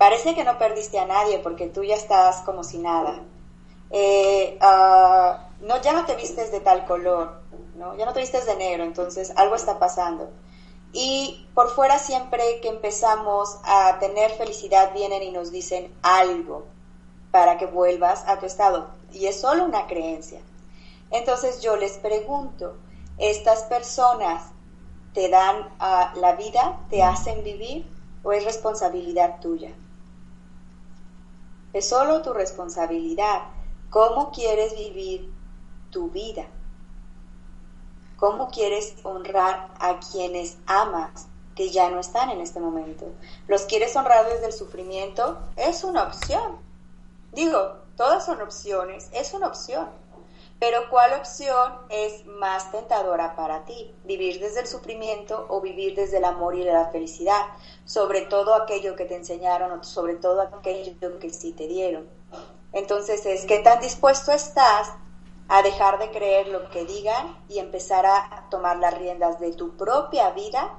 Parece 0.03 0.35
que 0.35 0.43
no 0.43 0.57
perdiste 0.57 0.99
a 0.99 1.05
nadie 1.05 1.39
porque 1.39 1.69
tú 1.69 1.81
ya 1.81 1.95
estás 1.95 2.41
como 2.41 2.65
si 2.65 2.77
nada. 2.77 3.21
Eh, 3.89 4.59
uh, 4.61 5.65
no, 5.65 5.81
ya 5.81 5.93
no 5.93 6.05
te 6.05 6.17
vistes 6.17 6.51
de 6.51 6.59
tal 6.59 6.85
color, 6.85 7.39
¿no? 7.77 7.95
Ya 7.95 8.05
no 8.05 8.11
te 8.11 8.19
vistes 8.19 8.45
de 8.45 8.57
negro, 8.57 8.83
entonces 8.83 9.31
algo 9.37 9.55
está 9.55 9.79
pasando. 9.79 10.29
Y 10.91 11.47
por 11.55 11.69
fuera 11.69 11.99
siempre 11.99 12.59
que 12.59 12.67
empezamos 12.67 13.59
a 13.63 13.97
tener 13.99 14.31
felicidad 14.31 14.91
vienen 14.93 15.23
y 15.23 15.31
nos 15.31 15.53
dicen 15.53 15.89
algo 16.01 16.65
para 17.31 17.57
que 17.57 17.65
vuelvas 17.65 18.25
a 18.27 18.39
tu 18.39 18.45
estado. 18.45 18.89
Y 19.13 19.27
es 19.27 19.39
solo 19.39 19.63
una 19.63 19.87
creencia. 19.87 20.41
Entonces 21.11 21.61
yo 21.61 21.77
les 21.77 21.93
pregunto, 21.93 22.75
¿estas 23.17 23.63
personas 23.63 24.51
te 25.13 25.29
dan 25.29 25.69
la 25.79 26.33
vida, 26.33 26.81
te 26.89 27.01
hacen 27.03 27.41
vivir 27.45 27.89
o 28.21 28.33
es 28.33 28.43
responsabilidad 28.43 29.39
tuya? 29.39 29.73
Es 31.73 31.89
solo 31.89 32.21
tu 32.21 32.33
responsabilidad. 32.33 33.41
¿Cómo 33.89 34.31
quieres 34.31 34.75
vivir 34.75 35.33
tu 35.89 36.09
vida? 36.09 36.45
¿Cómo 38.15 38.49
quieres 38.49 38.95
honrar 39.03 39.73
a 39.79 39.99
quienes 39.99 40.57
amas 40.67 41.27
que 41.55 41.71
ya 41.71 41.89
no 41.89 41.99
están 41.99 42.29
en 42.29 42.41
este 42.41 42.59
momento? 42.59 43.11
¿Los 43.47 43.63
quieres 43.63 43.95
honrar 43.95 44.25
desde 44.29 44.45
el 44.45 44.53
sufrimiento? 44.53 45.39
Es 45.55 45.83
una 45.83 46.03
opción. 46.03 46.57
Digo, 47.31 47.77
todas 47.97 48.25
son 48.25 48.41
opciones, 48.41 49.09
es 49.11 49.33
una 49.33 49.47
opción. 49.47 49.89
Pero 50.65 50.89
¿cuál 50.89 51.11
opción 51.11 51.73
es 51.89 52.25
más 52.25 52.71
tentadora 52.71 53.35
para 53.35 53.65
ti? 53.65 53.93
¿Vivir 54.05 54.39
desde 54.39 54.61
el 54.61 54.67
sufrimiento 54.67 55.45
o 55.49 55.59
vivir 55.59 55.93
desde 55.93 56.19
el 56.19 56.23
amor 56.23 56.55
y 56.55 56.63
la 56.63 56.87
felicidad? 56.87 57.47
Sobre 57.83 58.21
todo 58.21 58.55
aquello 58.55 58.95
que 58.95 59.03
te 59.03 59.17
enseñaron 59.17 59.77
o 59.77 59.83
sobre 59.83 60.15
todo 60.15 60.39
aquello 60.39 61.19
que 61.19 61.31
sí 61.31 61.51
te 61.51 61.67
dieron. 61.67 62.07
Entonces 62.71 63.25
es, 63.25 63.45
¿qué 63.45 63.59
tan 63.59 63.81
dispuesto 63.81 64.31
estás 64.31 64.93
a 65.49 65.63
dejar 65.63 65.99
de 65.99 66.11
creer 66.11 66.47
lo 66.47 66.69
que 66.69 66.85
digan 66.85 67.37
y 67.49 67.59
empezar 67.59 68.05
a 68.05 68.47
tomar 68.49 68.77
las 68.77 68.97
riendas 68.97 69.41
de 69.41 69.51
tu 69.51 69.75
propia 69.75 70.29
vida, 70.29 70.77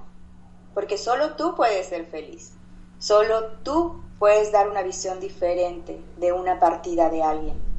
porque 0.72 0.96
solo 0.96 1.36
tú 1.36 1.54
puedes 1.54 1.88
ser 1.88 2.06
feliz, 2.06 2.54
solo 2.98 3.58
tú 3.62 4.02
puedes 4.18 4.50
dar 4.50 4.66
una 4.66 4.80
visión 4.80 5.20
diferente 5.20 6.02
de 6.16 6.32
una 6.32 6.58
partida 6.58 7.10
de 7.10 7.22
alguien. 7.22 7.73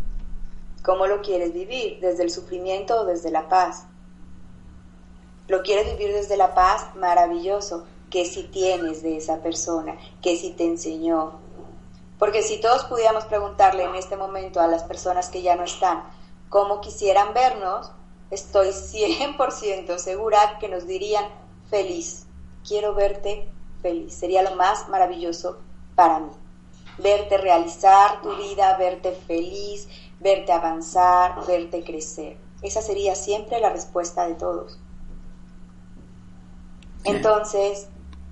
¿Cómo 0.86 1.08
lo 1.08 1.22
quieres 1.22 1.52
vivir? 1.52 2.00
¿Desde 2.00 2.22
el 2.22 2.30
sufrimiento 2.30 3.02
o 3.02 3.06
desde 3.06 3.32
la 3.32 3.50
paz? 3.50 3.86
¿Lo 5.48 5.64
quieres 5.64 5.98
vivir 5.98 6.14
desde 6.14 6.38
la 6.38 6.54
paz? 6.54 6.96
Maravilloso. 6.96 7.86
¿Qué 8.12 8.24
si 8.26 8.44
tienes 8.44 9.02
de 9.02 9.18
esa 9.18 9.42
persona? 9.42 9.98
¿Qué 10.22 10.38
si 10.38 10.52
te 10.52 10.64
enseñó? 10.64 11.40
Porque 12.20 12.44
si 12.44 12.62
todos 12.62 12.86
pudiéramos 12.86 13.26
preguntarle 13.26 13.84
en 13.84 13.96
este 13.96 14.16
momento 14.16 14.60
a 14.60 14.68
las 14.68 14.84
personas 14.84 15.30
que 15.30 15.42
ya 15.42 15.56
no 15.56 15.64
están, 15.64 16.04
como 16.50 16.82
quisieran 16.82 17.34
vernos, 17.34 17.92
estoy 18.30 18.68
100% 18.68 19.98
segura 19.98 20.60
que 20.60 20.70
nos 20.70 20.86
dirían 20.86 21.26
feliz. 21.70 22.28
Quiero 22.66 22.94
verte 22.94 23.50
feliz. 23.82 24.14
Sería 24.14 24.44
lo 24.44 24.56
más 24.56 24.88
maravilloso 24.88 25.58
para 25.96 26.20
mí. 26.20 26.32
Verte 26.98 27.38
realizar 27.38 28.22
tu 28.22 28.36
vida, 28.38 28.78
verte 28.78 29.12
feliz, 29.12 29.90
verte 30.20 30.52
avanzar, 30.52 31.46
verte 31.46 31.84
crecer. 31.84 32.38
Esa 32.62 32.82
sería 32.82 33.16
siempre 33.16 33.60
la 33.60 33.70
respuesta 33.70 34.28
de 34.28 34.36
todos. 34.36 34.80
Entonces, 37.04 37.88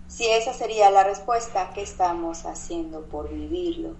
si 0.07 0.27
esa 0.27 0.53
sería 0.53 0.89
la 0.89 1.03
respuesta, 1.03 1.71
¿qué 1.73 1.81
estamos 1.81 2.45
haciendo 2.45 3.01
por 3.01 3.29
vivirlo? 3.29 3.95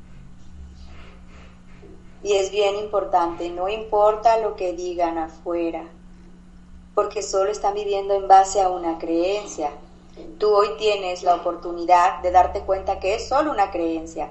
Y 2.24 2.34
es 2.34 2.52
bien 2.52 2.76
importante, 2.78 3.50
no 3.50 3.68
importa 3.68 4.38
lo 4.38 4.56
que 4.56 4.74
digan 4.74 5.18
afuera, 5.18 5.84
porque 6.96 7.22
solo 7.22 7.52
están 7.52 7.74
viviendo 7.74 8.14
en 8.14 8.28
base 8.28 8.62
a 8.62 8.70
una 8.70 8.98
creencia. 8.98 9.72
Tú 10.40 10.54
hoy 10.54 10.70
tienes 10.78 11.24
la 11.24 11.36
oportunidad 11.36 12.22
de 12.22 12.32
darte 12.32 12.62
cuenta 12.62 13.00
que 13.00 13.16
es 13.16 13.28
solo 13.28 13.52
una 13.52 13.72
creencia, 13.72 14.30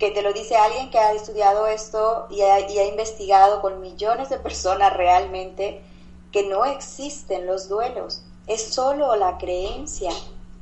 que 0.00 0.10
te 0.10 0.22
lo 0.22 0.32
dice 0.32 0.56
alguien 0.56 0.90
que 0.90 0.98
ha 0.98 1.12
estudiado 1.12 1.66
esto 1.66 2.26
y 2.30 2.40
ha, 2.40 2.58
investigado 2.86 3.60
con 3.60 3.82
millones 3.82 4.30
de 4.30 4.38
personas 4.38 4.96
realmente 4.96 5.84
que 6.32 6.48
no 6.48 6.64
existen 6.64 7.46
los 7.46 7.68
duelos, 7.68 8.24
es 8.46 8.72
solo 8.72 9.14
la 9.16 9.36
creencia 9.36 10.10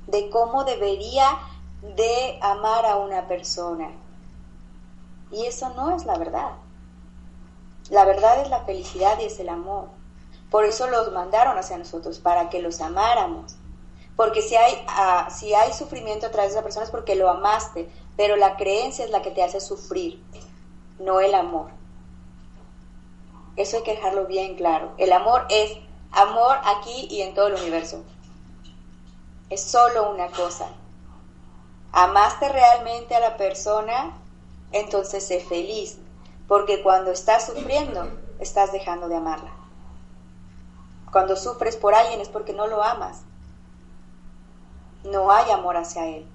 de 0.08 0.28
cómo 0.28 0.64
debería 0.64 1.38
de 1.82 2.36
amar 2.42 2.84
a 2.84 2.96
una 2.96 3.28
persona. 3.28 3.92
Y 5.30 5.46
eso 5.46 5.68
no 5.70 5.94
es 5.94 6.04
la 6.04 6.18
verdad. 6.18 6.50
La 7.90 8.04
verdad 8.04 8.40
es 8.40 8.50
la 8.50 8.64
felicidad 8.64 9.20
y 9.20 9.26
es 9.26 9.38
el 9.38 9.50
amor. 9.50 9.84
Por 10.50 10.64
eso 10.64 10.88
los 10.88 11.12
mandaron 11.12 11.56
hacia 11.56 11.78
nosotros, 11.78 12.18
para 12.18 12.50
que 12.50 12.60
los 12.60 12.80
amáramos. 12.80 13.54
Porque 14.16 14.42
si 14.42 14.56
hay, 14.56 14.84
ah, 14.88 15.28
si 15.30 15.54
hay 15.54 15.72
sufrimiento 15.72 16.26
a 16.26 16.30
través 16.30 16.52
de 16.52 16.58
esa 16.58 16.64
persona 16.64 16.86
es 16.86 16.90
porque 16.90 17.14
lo 17.14 17.30
amaste, 17.30 17.88
pero 18.18 18.34
la 18.34 18.56
creencia 18.56 19.04
es 19.04 19.12
la 19.12 19.22
que 19.22 19.30
te 19.30 19.44
hace 19.44 19.60
sufrir, 19.60 20.20
no 20.98 21.20
el 21.20 21.36
amor. 21.36 21.70
Eso 23.54 23.76
hay 23.76 23.84
que 23.84 23.94
dejarlo 23.94 24.26
bien 24.26 24.56
claro. 24.56 24.92
El 24.98 25.12
amor 25.12 25.46
es 25.50 25.78
amor 26.10 26.58
aquí 26.64 27.06
y 27.12 27.22
en 27.22 27.32
todo 27.34 27.46
el 27.46 27.54
universo. 27.54 28.02
Es 29.50 29.62
solo 29.62 30.10
una 30.10 30.26
cosa. 30.32 30.66
Amaste 31.92 32.48
realmente 32.48 33.14
a 33.14 33.20
la 33.20 33.36
persona, 33.36 34.18
entonces 34.72 35.24
sé 35.24 35.38
feliz, 35.38 35.98
porque 36.48 36.82
cuando 36.82 37.12
estás 37.12 37.46
sufriendo, 37.46 38.08
estás 38.40 38.72
dejando 38.72 39.08
de 39.08 39.14
amarla. 39.14 39.52
Cuando 41.12 41.36
sufres 41.36 41.76
por 41.76 41.94
alguien 41.94 42.20
es 42.20 42.28
porque 42.28 42.52
no 42.52 42.66
lo 42.66 42.82
amas. 42.82 43.22
No 45.04 45.30
hay 45.30 45.52
amor 45.52 45.76
hacia 45.76 46.08
él. 46.08 46.28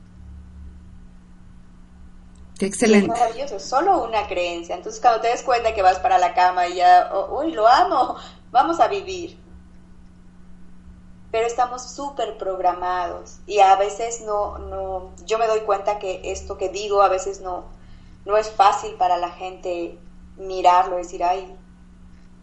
Excelente. 2.65 3.11
es 3.13 3.19
maravilloso, 3.19 3.59
solo 3.59 4.03
una 4.03 4.27
creencia. 4.27 4.75
Entonces 4.75 5.01
cuando 5.01 5.21
te 5.21 5.29
des 5.29 5.43
cuenta 5.43 5.73
que 5.73 5.81
vas 5.81 5.99
para 5.99 6.17
la 6.17 6.33
cama 6.33 6.67
y 6.67 6.75
ya, 6.75 7.09
oh, 7.13 7.39
uy, 7.39 7.51
lo 7.51 7.67
amo, 7.67 8.15
vamos 8.51 8.79
a 8.79 8.87
vivir. 8.87 9.37
pero 11.31 11.47
estamos 11.47 11.91
súper 11.95 12.37
programados 12.37 13.39
y 13.47 13.59
a 13.59 13.75
veces 13.75 14.21
no, 14.21 14.59
no, 14.59 15.11
yo 15.25 15.39
me 15.39 15.47
doy 15.47 15.61
cuenta 15.61 15.97
que 15.97 16.21
esto 16.25 16.57
que 16.59 16.69
digo 16.69 17.01
a 17.01 17.09
veces 17.09 17.41
no, 17.41 17.65
no 18.25 18.37
es 18.37 18.51
fácil 18.51 18.93
para 18.93 19.17
la 19.17 19.31
gente 19.31 19.97
mirarlo, 20.37 20.97
decir, 20.97 21.23
ay, 21.23 21.55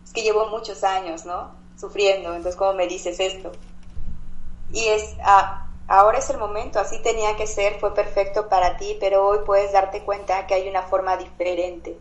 es 0.05 0.13
que 0.13 0.23
llevo 0.23 0.47
muchos 0.49 0.83
años, 0.83 1.25
¿no? 1.25 1.53
Sufriendo, 1.79 2.31
entonces, 2.31 2.57
¿cómo 2.57 2.73
me 2.75 2.89
dices 2.89 3.21
esto? 3.21 3.53
Y 4.73 4.87
es, 4.87 5.15
ah, 5.23 5.70
ahora 5.91 6.19
es 6.19 6.31
el 6.31 6.39
momento, 6.39 6.79
así 6.79 7.03
tenía 7.03 7.37
que 7.37 7.49
ser, 7.49 7.81
fue 7.81 7.93
perfecto 7.93 8.49
para 8.49 8.77
ti, 8.77 8.97
pero 9.01 9.27
hoy 9.27 9.39
puedes 9.45 9.73
darte 9.73 10.03
cuenta 10.05 10.47
que 10.47 10.55
hay 10.55 10.69
una 10.69 10.83
forma 10.83 11.17
diferente. 11.17 11.99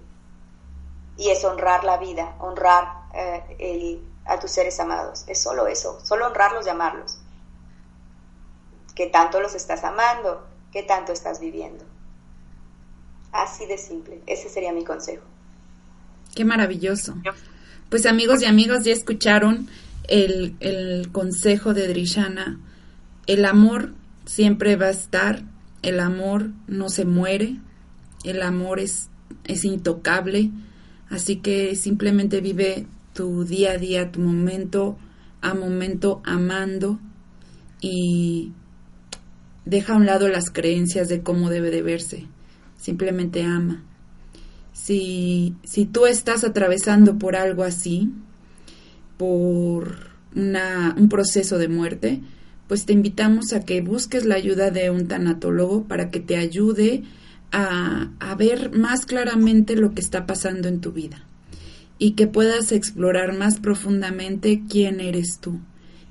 Y 1.17 1.31
es 1.31 1.43
honrar 1.43 1.83
la 1.83 1.97
vida, 1.97 2.35
honrar 2.39 2.87
eh, 3.15 3.55
el, 3.57 4.03
a 4.25 4.39
tus 4.39 4.51
seres 4.51 4.79
amados. 4.79 5.25
Es 5.27 5.41
solo 5.41 5.65
eso, 5.65 5.99
solo 6.05 6.27
honrarlos 6.27 6.67
y 6.67 6.69
amarlos. 6.69 7.17
Que 8.93 9.07
tanto 9.07 9.41
los 9.41 9.55
estás 9.55 9.83
amando, 9.83 10.45
que 10.71 10.83
tanto 10.83 11.11
estás 11.11 11.39
viviendo. 11.39 11.83
Así 13.31 13.65
de 13.65 13.79
simple, 13.79 14.21
ese 14.27 14.49
sería 14.49 14.71
mi 14.71 14.83
consejo. 14.83 15.23
Qué 16.35 16.45
maravilloso. 16.45 17.15
Pues 17.89 18.05
amigos 18.05 18.43
y 18.43 18.45
amigas, 18.45 18.83
ya 18.83 18.93
escucharon 18.93 19.67
el, 20.07 20.55
el 20.59 21.11
consejo 21.11 21.73
de 21.73 21.87
Drishana. 21.87 22.59
El 23.29 23.45
amor 23.45 23.93
siempre 24.25 24.75
va 24.75 24.87
a 24.87 24.89
estar, 24.89 25.43
el 25.83 25.99
amor 25.99 26.49
no 26.65 26.89
se 26.89 27.05
muere, 27.05 27.59
el 28.23 28.41
amor 28.41 28.79
es, 28.79 29.11
es 29.43 29.65
intocable, 29.65 30.49
así 31.11 31.35
que 31.35 31.75
simplemente 31.75 32.41
vive 32.41 32.87
tu 33.13 33.43
día 33.43 33.73
a 33.73 33.77
día, 33.77 34.11
tu 34.11 34.19
momento 34.19 34.97
a 35.41 35.53
momento 35.53 36.23
amando 36.25 36.99
y 37.79 38.51
deja 39.63 39.93
a 39.93 39.97
un 39.97 40.07
lado 40.07 40.27
las 40.27 40.49
creencias 40.49 41.07
de 41.07 41.21
cómo 41.21 41.51
debe 41.51 41.69
de 41.69 41.83
verse. 41.83 42.25
Simplemente 42.79 43.43
ama. 43.43 43.83
Si, 44.73 45.55
si 45.63 45.85
tú 45.85 46.07
estás 46.07 46.43
atravesando 46.43 47.19
por 47.19 47.35
algo 47.35 47.61
así, 47.61 48.11
por 49.17 49.97
una, 50.35 50.95
un 50.97 51.09
proceso 51.09 51.59
de 51.59 51.67
muerte, 51.67 52.23
pues 52.69 52.85
te 52.85 52.93
invitamos 52.93 53.51
a 53.51 53.65
que 53.65 53.81
busques 53.81 54.25
la 54.25 54.35
ayuda 54.35 54.69
de 54.69 54.91
un 54.91 55.07
tanatólogo 55.07 55.85
para 55.85 56.11
que 56.11 56.19
te 56.19 56.37
ayude 56.37 57.03
a, 57.51 58.11
a 58.19 58.35
ver 58.35 58.71
más 58.77 59.07
claramente 59.07 59.75
lo 59.75 59.95
que 59.95 60.01
está 60.01 60.27
pasando 60.27 60.67
en 60.67 60.79
tu 60.79 60.91
vida 60.91 61.25
y 61.97 62.11
que 62.11 62.27
puedas 62.27 62.71
explorar 62.71 63.35
más 63.35 63.59
profundamente 63.59 64.61
quién 64.69 64.99
eres 64.99 65.39
tú. 65.41 65.59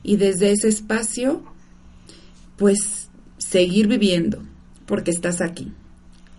Y 0.03 0.16
desde 0.16 0.51
ese 0.51 0.66
espacio, 0.66 1.44
pues 2.57 3.09
seguir 3.38 3.87
viviendo, 3.87 4.42
porque 4.85 5.12
estás 5.12 5.40
aquí. 5.40 5.73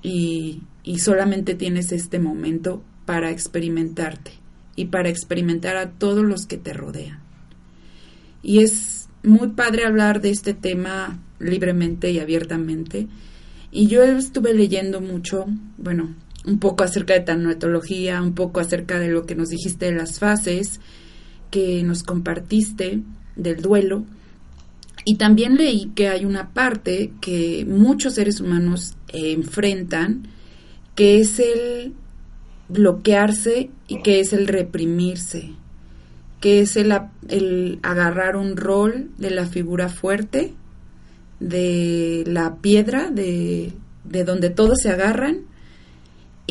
Y, 0.04 0.64
y 0.84 1.00
solamente 1.00 1.56
tienes 1.56 1.94
este 1.94 2.20
momento 2.20 2.84
para 3.06 3.32
experimentarte 3.32 4.32
y 4.76 4.88
para 4.88 5.08
experimentar 5.08 5.78
a 5.78 5.92
todos 5.92 6.26
los 6.26 6.46
que 6.46 6.58
te 6.58 6.74
rodean. 6.74 7.22
Y 8.44 8.60
es 8.60 8.99
muy 9.24 9.50
padre 9.50 9.86
hablar 9.86 10.22
de 10.22 10.32
este 10.32 10.54
tema 10.54 11.20
libremente 11.40 12.12
y 12.12 12.20
abiertamente. 12.20 13.08
Y 13.72 13.88
yo 13.88 14.04
estuve 14.04 14.54
leyendo 14.54 15.02
mucho, 15.02 15.46
bueno, 15.78 16.16
un 16.46 16.60
poco 16.60 16.84
acerca 16.84 17.14
de 17.14 17.22
tanatología, 17.22 18.22
un 18.22 18.34
poco 18.34 18.60
acerca 18.60 19.00
de 19.00 19.10
lo 19.10 19.26
que 19.26 19.36
nos 19.36 19.50
dijiste 19.50 19.86
de 19.86 19.94
las 19.94 20.20
fases 20.20 20.80
que 21.52 21.84
nos 21.84 22.04
compartiste 22.04 23.02
del 23.36 23.62
duelo. 23.62 24.06
Y 25.06 25.16
también 25.16 25.56
leí 25.56 25.92
que 25.96 26.08
hay 26.10 26.26
una 26.26 26.54
parte 26.54 27.14
que 27.22 27.66
muchos 27.68 28.16
seres 28.16 28.40
humanos 28.42 28.96
enfrentan, 29.08 30.28
que 30.96 31.20
es 31.20 31.40
el 31.40 31.94
bloquearse 32.68 33.70
y 33.88 34.02
que 34.02 34.20
es 34.20 34.34
el 34.34 34.48
reprimirse, 34.48 35.52
que 36.40 36.62
es 36.62 36.78
el, 36.78 37.80
agarrar 37.82 38.36
un 38.36 38.56
rol 38.58 39.10
de 39.18 39.32
la 39.32 39.46
figura 39.46 39.90
fuerte, 39.90 40.54
de 41.40 42.24
la 42.28 42.58
piedra, 42.58 43.10
de, 43.10 43.74
de 44.04 44.24
donde 44.24 44.50
todos 44.50 44.80
se 44.82 44.90
agarran, 44.90 45.50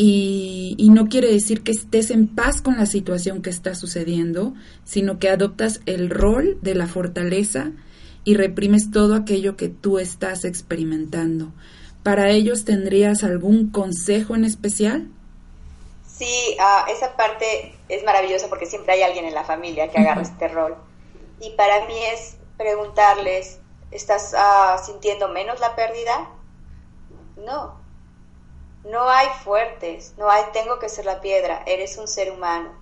y, 0.01 0.91
no 0.93 1.09
quiere 1.09 1.33
decir 1.33 1.63
que 1.63 1.73
estés 1.73 2.13
en 2.13 2.29
paz 2.29 2.63
con 2.63 2.77
la 2.77 2.87
situación 2.87 3.43
que 3.43 3.51
está 3.51 3.75
sucediendo, 3.75 4.55
sino 4.85 5.19
que 5.19 5.29
adoptas 5.29 5.81
el 5.87 6.09
rol 6.09 6.57
de 6.63 6.77
la 6.77 6.87
fortaleza 6.87 7.73
y 8.23 8.35
reprimes 8.35 8.93
todo 8.93 9.17
aquello 9.17 9.57
que 9.57 9.69
tú 9.69 9.99
estás 9.99 10.45
experimentando. 10.45 11.53
¿Para 12.05 12.31
ellos 12.31 12.65
tendrías 12.65 13.25
algún 13.25 13.71
consejo 13.71 14.37
en 14.37 14.45
especial? 14.45 15.09
Sí, 16.19 16.57
ah, 16.59 16.87
esa 16.89 17.17
parte 17.17 17.79
es 17.89 18.03
maravillosa 18.03 18.49
porque 18.49 18.67
siempre 18.67 18.95
hay 18.95 19.03
alguien 19.03 19.25
en 19.25 19.35
la 19.35 19.45
familia 19.45 19.89
que 19.89 19.99
agarra 19.99 20.23
este 20.23 20.49
rol. 20.49 20.77
Y 21.39 21.51
para 21.51 21.87
mí 21.87 21.97
es 22.07 22.37
preguntarles, 22.57 23.61
¿estás 23.93 24.35
ah, 24.37 24.83
sintiendo 24.85 25.29
menos 25.29 25.61
la 25.61 25.77
pérdida? 25.77 26.29
No, 27.37 27.79
no 28.83 29.09
hay 29.09 29.29
fuertes, 29.45 30.15
no 30.19 30.29
hay 30.29 30.43
tengo 30.53 30.81
que 30.81 30.89
ser 30.89 31.05
la 31.05 31.21
piedra, 31.21 31.63
eres 31.67 31.97
un 31.99 32.09
ser 32.09 32.33
humano. 32.33 32.73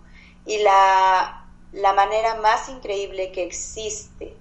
Y 0.46 0.58
la, 0.58 1.46
la 1.72 1.92
manera 1.92 2.36
más 2.36 2.70
increíble 2.70 3.32
que 3.32 3.44
existe 3.44 4.34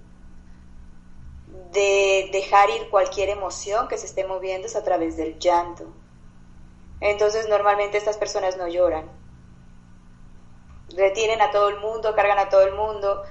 de 1.72 2.30
dejar 2.32 2.70
ir 2.70 2.88
cualquier 2.88 3.28
emoción 3.28 3.88
que 3.88 3.98
se 3.98 4.06
esté 4.06 4.24
moviendo 4.24 4.66
es 4.66 4.76
a 4.76 4.84
través 4.84 5.18
del 5.18 5.38
llanto. 5.38 5.92
Entonces 7.00 7.48
normalmente 7.48 7.98
estas 7.98 8.16
personas 8.16 8.56
no 8.56 8.68
lloran. 8.68 9.10
Retienen 10.96 11.42
a 11.42 11.50
todo 11.50 11.68
el 11.68 11.78
mundo, 11.80 12.14
cargan 12.14 12.38
a 12.38 12.48
todo 12.48 12.62
el 12.62 12.74
mundo 12.74 13.22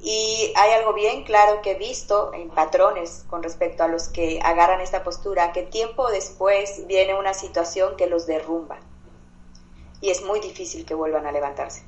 y 0.00 0.52
hay 0.56 0.72
algo 0.72 0.92
bien 0.92 1.24
claro 1.24 1.60
que 1.60 1.72
he 1.72 1.78
visto 1.78 2.32
en 2.32 2.50
patrones 2.50 3.24
con 3.28 3.42
respecto 3.42 3.82
a 3.82 3.88
los 3.88 4.08
que 4.08 4.38
agarran 4.42 4.80
esta 4.80 5.02
postura, 5.02 5.52
que 5.52 5.62
tiempo 5.62 6.10
después 6.10 6.86
viene 6.86 7.18
una 7.18 7.34
situación 7.34 7.96
que 7.96 8.06
los 8.06 8.26
derrumba 8.26 8.78
y 10.00 10.10
es 10.10 10.22
muy 10.22 10.40
difícil 10.40 10.84
que 10.84 10.94
vuelvan 10.94 11.26
a 11.26 11.32
levantarse. 11.32 11.84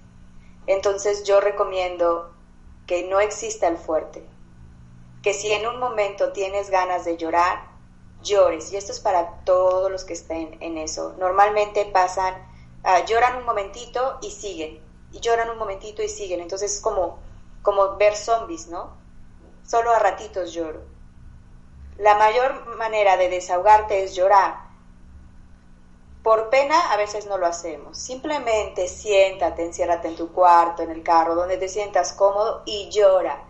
Entonces 0.66 1.24
yo 1.24 1.40
recomiendo 1.40 2.34
que 2.86 3.04
no 3.04 3.20
exista 3.20 3.68
el 3.68 3.76
fuerte, 3.76 4.24
que 5.22 5.32
si 5.32 5.52
en 5.52 5.66
un 5.66 5.78
momento 5.78 6.32
tienes 6.32 6.70
ganas 6.70 7.04
de 7.04 7.16
llorar, 7.16 7.69
llores. 8.22 8.72
Y 8.72 8.76
esto 8.76 8.92
es 8.92 9.00
para 9.00 9.42
todos 9.44 9.90
los 9.90 10.04
que 10.04 10.14
estén 10.14 10.56
en 10.60 10.78
eso. 10.78 11.14
Normalmente 11.18 11.84
pasan, 11.86 12.34
ah, 12.84 13.04
lloran 13.04 13.36
un 13.36 13.46
momentito 13.46 14.18
y 14.22 14.30
siguen, 14.30 14.80
y 15.12 15.20
lloran 15.20 15.50
un 15.50 15.58
momentito 15.58 16.02
y 16.02 16.08
siguen. 16.08 16.40
Entonces 16.40 16.74
es 16.74 16.80
como 16.80 17.18
como 17.62 17.96
ver 17.96 18.16
zombies, 18.16 18.68
¿no? 18.68 18.90
Solo 19.66 19.90
a 19.90 19.98
ratitos 19.98 20.52
lloro. 20.52 20.82
La 21.98 22.16
mayor 22.16 22.76
manera 22.76 23.16
de 23.16 23.28
desahogarte 23.28 24.02
es 24.02 24.14
llorar. 24.14 24.70
Por 26.22 26.50
pena 26.50 26.92
a 26.92 26.96
veces 26.96 27.26
no 27.26 27.38
lo 27.38 27.46
hacemos. 27.46 27.98
Simplemente 27.98 28.88
siéntate, 28.88 29.64
enciérrate 29.64 30.08
en 30.08 30.16
tu 30.16 30.32
cuarto, 30.32 30.82
en 30.82 30.90
el 30.90 31.02
carro, 31.02 31.34
donde 31.34 31.56
te 31.56 31.68
sientas 31.68 32.12
cómodo 32.12 32.62
y 32.64 32.88
llora. 32.90 33.44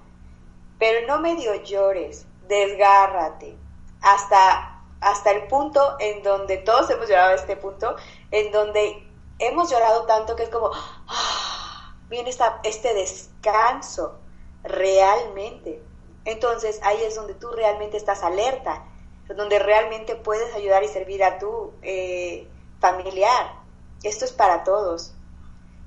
Pero 0.79 1.07
no 1.07 1.21
medio 1.21 1.55
llores, 1.63 2.27
desgárrate. 2.49 3.57
Hasta, 4.03 4.83
hasta 5.01 5.31
el 5.31 5.47
punto 5.47 5.97
en 5.99 6.23
donde 6.23 6.59
todos 6.59 6.89
hemos 6.91 7.09
llorado 7.09 7.33
a 7.33 7.35
este 7.35 7.57
punto, 7.57 7.97
en 8.31 8.53
donde 8.53 9.07
hemos 9.39 9.71
llorado 9.71 10.05
tanto 10.07 10.37
que 10.37 10.45
es 10.45 10.49
como, 10.49 10.71
ah, 10.75 11.95
viene 12.09 12.31
esta, 12.31 12.61
este 12.65 12.95
descanso 12.95 14.19
realmente. 14.63 15.83
Entonces 16.25 16.81
ahí 16.83 17.03
es 17.03 17.15
donde 17.15 17.35
tú 17.35 17.51
realmente 17.51 17.97
estás 17.97 18.23
alerta, 18.23 18.85
donde 19.29 19.59
realmente 19.59 20.17
puedes 20.17 20.55
ayudar 20.55 20.83
y 20.83 20.89
servir 20.89 21.25
a 21.25 21.39
tu 21.39 21.73
eh, 21.83 22.49
familiar. 22.81 23.55
Esto 24.03 24.25
es 24.25 24.33
para 24.33 24.65
todos. 24.65 25.15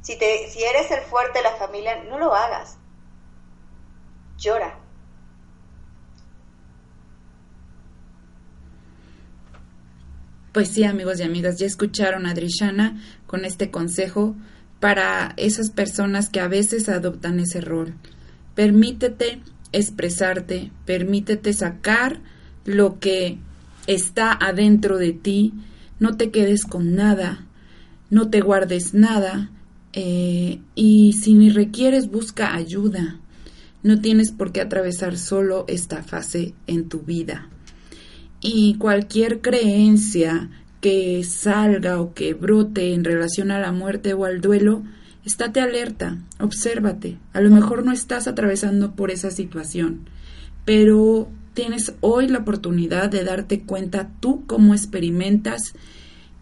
Si, 0.01 0.17
te, 0.17 0.49
si 0.49 0.63
eres 0.63 0.91
el 0.91 1.01
fuerte 1.01 1.39
de 1.39 1.43
la 1.43 1.55
familia, 1.55 2.03
no 2.03 2.17
lo 2.17 2.33
hagas. 2.33 2.77
Llora. 4.37 4.77
Pues 10.53 10.67
sí, 10.67 10.83
amigos 10.83 11.19
y 11.19 11.23
amigas, 11.23 11.57
ya 11.57 11.65
escucharon 11.65 12.27
a 12.27 12.35
Drishana 12.35 13.01
con 13.25 13.43
este 13.43 13.71
consejo 13.71 14.35
para 14.79 15.33
esas 15.35 15.71
personas 15.71 16.29
que 16.29 16.41
a 16.41 16.47
veces 16.47 16.89
adoptan 16.89 17.39
ese 17.39 17.59
rol. 17.59 17.95
Permítete 18.53 19.39
expresarte, 19.71 20.71
permítete 20.85 21.53
sacar 21.53 22.21
lo 22.65 22.99
que 22.99 23.39
está 23.87 24.31
adentro 24.31 24.99
de 24.99 25.13
ti, 25.13 25.53
no 25.99 26.17
te 26.17 26.29
quedes 26.29 26.65
con 26.65 26.93
nada, 26.93 27.47
no 28.11 28.29
te 28.29 28.41
guardes 28.41 28.93
nada 28.93 29.49
eh, 29.91 30.59
y 30.75 31.13
si 31.13 31.33
ni 31.33 31.49
requieres 31.49 32.11
busca 32.11 32.53
ayuda. 32.53 33.19
No 33.81 33.99
tienes 34.01 34.31
por 34.31 34.51
qué 34.51 34.61
atravesar 34.61 35.17
solo 35.17 35.65
esta 35.67 36.03
fase 36.03 36.53
en 36.67 36.89
tu 36.89 36.99
vida. 36.99 37.49
Y 38.45 38.75
cualquier 38.75 39.39
creencia 39.39 40.49
que 40.81 41.23
salga 41.23 42.01
o 42.01 42.13
que 42.13 42.33
brote 42.33 42.93
en 42.93 43.05
relación 43.05 43.51
a 43.51 43.59
la 43.59 43.71
muerte 43.71 44.13
o 44.13 44.25
al 44.25 44.41
duelo, 44.41 44.83
estate 45.25 45.61
alerta, 45.61 46.17
obsérvate. 46.41 47.17
A 47.31 47.39
lo 47.39 47.49
mejor 47.49 47.85
no 47.85 47.93
estás 47.93 48.27
atravesando 48.27 48.97
por 48.97 49.11
esa 49.11 49.31
situación, 49.31 50.01
pero 50.65 51.29
tienes 51.53 51.93
hoy 52.01 52.27
la 52.27 52.39
oportunidad 52.39 53.09
de 53.09 53.23
darte 53.23 53.61
cuenta 53.61 54.11
tú 54.19 54.43
cómo 54.45 54.73
experimentas 54.73 55.73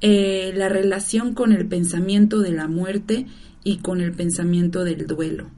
eh, 0.02 0.54
la 0.56 0.70
relación 0.70 1.36
con 1.36 1.52
el 1.52 1.68
pensamiento 1.68 2.40
de 2.40 2.52
la 2.52 2.68
muerte 2.68 3.28
y 3.64 3.78
con 3.78 4.02
el 4.02 4.12
pensamiento 4.14 4.84
del 4.84 5.06
duelo. 5.06 5.52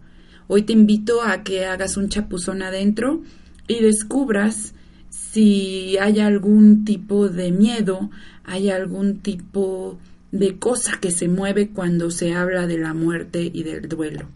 Hoy 0.49 0.63
te 0.63 0.73
invito 0.73 1.23
a 1.23 1.43
que 1.43 1.65
hagas 1.65 1.95
un 1.95 2.09
chapuzón 2.09 2.61
adentro 2.61 3.21
y 3.69 3.79
descubras 3.79 4.72
si 5.13 5.97
hay 5.97 6.19
algún 6.19 6.85
tipo 6.85 7.29
de 7.29 7.51
miedo, 7.51 8.09
hay 8.43 8.69
algún 8.69 9.19
tipo 9.19 9.99
de 10.31 10.57
cosa 10.57 10.99
que 10.99 11.11
se 11.11 11.27
mueve 11.27 11.69
cuando 11.69 12.11
se 12.11 12.33
habla 12.33 12.67
de 12.67 12.77
la 12.77 12.93
muerte 12.93 13.51
y 13.53 13.63
del 13.63 13.87
duelo. 13.87 14.27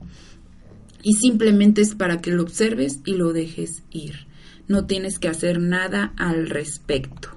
Y 1.03 1.13
simplemente 1.13 1.82
es 1.82 1.95
para 1.95 2.21
que 2.21 2.32
lo 2.32 2.43
observes 2.43 2.99
y 3.05 3.13
lo 3.13 3.34
dejes 3.34 3.84
ir 3.91 4.28
no 4.67 4.86
tienes 4.86 5.19
que 5.19 5.28
hacer 5.28 5.59
nada 5.59 6.13
al 6.17 6.49
respecto. 6.49 7.30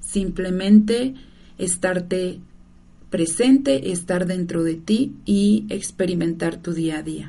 Simplemente 0.00 1.14
estarte 1.58 2.40
presente, 3.10 3.92
estar 3.92 4.26
dentro 4.26 4.62
de 4.62 4.74
ti 4.74 5.14
y 5.24 5.66
experimentar 5.68 6.56
tu 6.56 6.72
día 6.72 6.98
a 6.98 7.02
día. 7.02 7.28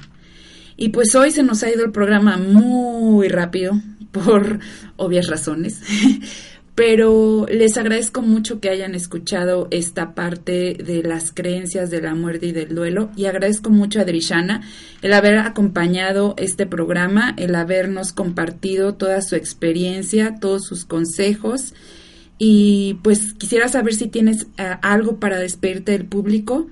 Y 0.76 0.90
pues 0.90 1.16
hoy 1.16 1.32
se 1.32 1.44
nos 1.44 1.64
ha 1.64 1.72
ido 1.72 1.86
el 1.86 1.92
programa 1.92 2.38
muy 2.38 3.28
rápido 3.30 3.82
por 4.20 4.60
obvias 4.98 5.28
razones, 5.28 5.82
pero 6.76 7.48
les 7.50 7.78
agradezco 7.78 8.22
mucho 8.22 8.60
que 8.60 8.70
hayan 8.70 8.94
escuchado 8.94 9.68
esta 9.72 10.14
parte 10.14 10.76
de 10.76 11.02
las 11.02 11.32
creencias 11.32 11.90
de 11.90 12.02
la 12.02 12.14
muerte 12.14 12.48
y 12.48 12.52
del 12.52 12.76
duelo 12.76 13.10
y 13.16 13.26
agradezco 13.26 13.72
mucho 13.72 14.00
a 14.00 14.06
Drishana 14.06 14.62
el 15.02 15.14
haber 15.14 15.40
acompañado 15.40 16.36
este 16.38 16.68
programa, 16.68 17.34
el 17.38 17.56
habernos 17.56 18.14
compartido 18.14 18.94
toda 18.94 19.22
su 19.22 19.36
experiencia, 19.36 20.36
todos 20.40 20.66
sus 20.66 20.86
consejos 20.86 21.74
y 22.38 23.00
pues 23.04 23.34
quisiera 23.34 23.68
saber 23.68 23.96
si 23.96 24.08
tienes 24.08 24.48
eh, 24.58 24.78
algo 24.84 25.20
para 25.20 25.40
despedirte 25.40 25.94
del 25.94 26.06
público. 26.06 26.68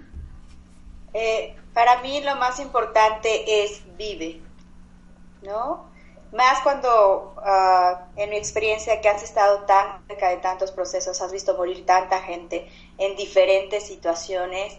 Eh, 1.13 1.55
para 1.73 2.01
mí 2.01 2.21
lo 2.21 2.35
más 2.35 2.59
importante 2.59 3.63
es 3.63 3.81
vive, 3.97 4.39
¿no? 5.43 5.94
Más 6.35 6.59
cuando 6.63 7.33
ah, 7.37 8.07
en 8.17 8.29
mi 8.29 8.35
experiencia 8.35 8.99
que 8.99 9.07
has 9.07 9.23
estado 9.23 9.59
tan 9.59 10.05
cerca 10.07 10.29
de 10.29 10.37
tantos 10.37 10.71
procesos, 10.71 11.21
has 11.21 11.31
visto 11.31 11.55
morir 11.55 11.85
tanta 11.85 12.21
gente 12.21 12.67
en 12.97 13.15
diferentes 13.15 13.87
situaciones 13.87 14.77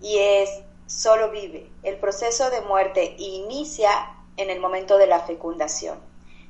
y 0.00 0.16
es 0.18 0.48
solo 0.86 1.30
vive. 1.30 1.70
El 1.82 1.96
proceso 1.98 2.48
de 2.48 2.62
muerte 2.62 3.16
inicia 3.18 3.90
en 4.38 4.48
el 4.48 4.60
momento 4.60 4.96
de 4.96 5.06
la 5.06 5.20
fecundación. 5.20 5.98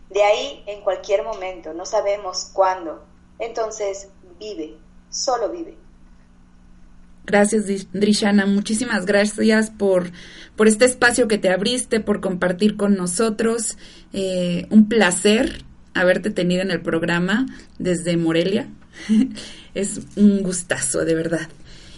De 0.08 0.22
ahí 0.22 0.62
en 0.66 0.82
cualquier 0.82 1.24
momento, 1.24 1.74
no 1.74 1.84
sabemos 1.84 2.50
cuándo. 2.52 3.04
Entonces 3.40 4.08
vive, 4.38 4.78
solo 5.10 5.48
vive. 5.48 5.76
Gracias, 7.26 7.64
Drishana. 7.92 8.44
Muchísimas 8.44 9.06
gracias 9.06 9.70
por, 9.70 10.12
por 10.56 10.68
este 10.68 10.84
espacio 10.84 11.26
que 11.26 11.38
te 11.38 11.48
abriste, 11.48 12.00
por 12.00 12.20
compartir 12.20 12.76
con 12.76 12.96
nosotros. 12.96 13.78
Eh, 14.16 14.68
un 14.70 14.88
placer 14.88 15.64
haberte 15.92 16.30
tenido 16.30 16.62
en 16.62 16.70
el 16.70 16.80
programa 16.80 17.46
desde 17.78 18.16
Morelia. 18.16 18.68
es 19.74 20.00
un 20.16 20.42
gustazo, 20.42 21.04
de 21.04 21.16
verdad. 21.16 21.48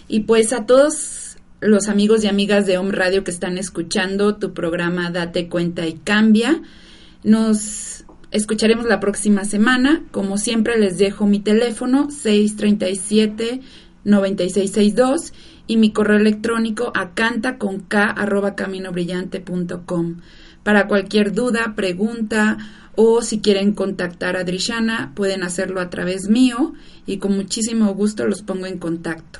Y 0.07 0.21
pues 0.21 0.51
a 0.51 0.65
todos 0.65 1.37
los 1.59 1.87
amigos 1.87 2.23
y 2.23 2.27
amigas 2.27 2.65
de 2.65 2.79
Home 2.79 2.91
Radio 2.91 3.23
que 3.23 3.29
están 3.29 3.59
escuchando 3.59 4.35
tu 4.37 4.53
programa 4.53 5.11
Date 5.11 5.47
cuenta 5.47 5.85
y 5.85 5.93
cambia, 5.93 6.61
nos 7.23 8.03
escucharemos 8.31 8.87
la 8.87 8.99
próxima 8.99 9.45
semana. 9.45 10.03
Como 10.09 10.39
siempre 10.39 10.79
les 10.79 10.97
dejo 10.97 11.27
mi 11.27 11.39
teléfono 11.39 12.09
637 12.09 13.61
9662 14.05 15.33
y 15.67 15.77
mi 15.77 15.91
correo 15.91 16.17
electrónico 16.17 16.91
a 16.95 17.13
canta 17.13 17.59
con 17.59 17.81
k 17.81 18.05
arroba. 18.05 18.55
Para 20.67 20.89
cualquier 20.89 21.31
duda, 21.31 21.75
pregunta 21.77 22.57
o 22.97 23.21
si 23.21 23.39
quieren 23.39 23.71
contactar 23.71 24.35
a 24.35 24.43
Drishana, 24.43 25.13
pueden 25.15 25.43
hacerlo 25.43 25.79
a 25.79 25.89
través 25.89 26.27
mío 26.27 26.73
y 27.05 27.19
con 27.19 27.37
muchísimo 27.37 27.93
gusto 27.93 28.27
los 28.27 28.41
pongo 28.41 28.65
en 28.65 28.77
contacto. 28.77 29.39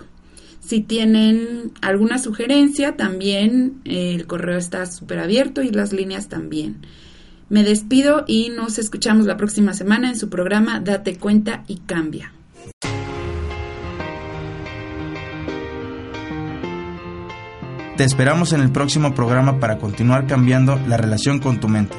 Si 0.62 0.80
tienen 0.80 1.74
alguna 1.82 2.18
sugerencia, 2.18 2.96
también 2.96 3.82
eh, 3.84 4.16
el 4.16 4.26
correo 4.26 4.58
está 4.58 4.86
súper 4.86 5.20
abierto 5.20 5.62
y 5.62 5.70
las 5.70 5.92
líneas 5.92 6.30
también. 6.30 6.78
Me 7.50 7.66
despido 7.66 8.24
y 8.26 8.48
nos 8.48 8.80
escuchamos 8.80 9.26
la 9.26 9.36
próxima 9.36 9.74
semana 9.74 10.08
en 10.08 10.18
su 10.18 10.30
programa 10.30 10.80
Date 10.80 11.18
cuenta 11.18 11.66
y 11.68 11.80
cambia. 11.80 12.32
Te 17.98 18.04
esperamos 18.04 18.54
en 18.54 18.62
el 18.62 18.72
próximo 18.72 19.16
programa 19.16 19.60
para 19.60 19.80
continuar 19.80 20.28
cambiando 20.28 20.80
la 20.88 20.98
relación 20.98 21.40
con 21.40 21.60
tu 21.60 21.68
mente. 21.68 21.96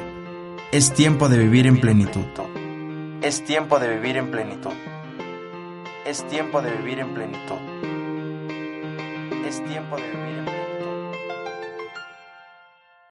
Es 0.71 0.95
tiempo 0.95 1.29
de 1.29 1.39
vivir 1.39 1.67
en 1.67 1.81
plenitud. 1.81 2.25
Es 3.21 3.45
tiempo 3.45 3.81
de 3.81 3.97
vivir 3.97 4.17
en 4.17 4.31
plenitud. 4.31 4.71
Es 6.07 6.25
tiempo 6.29 6.63
de 6.63 6.71
vivir 6.71 7.01
en 7.01 7.15
plenitud. 7.15 7.59
Es 9.45 9.65
tiempo 9.65 9.97
de 9.97 10.09
vivir 10.09 10.38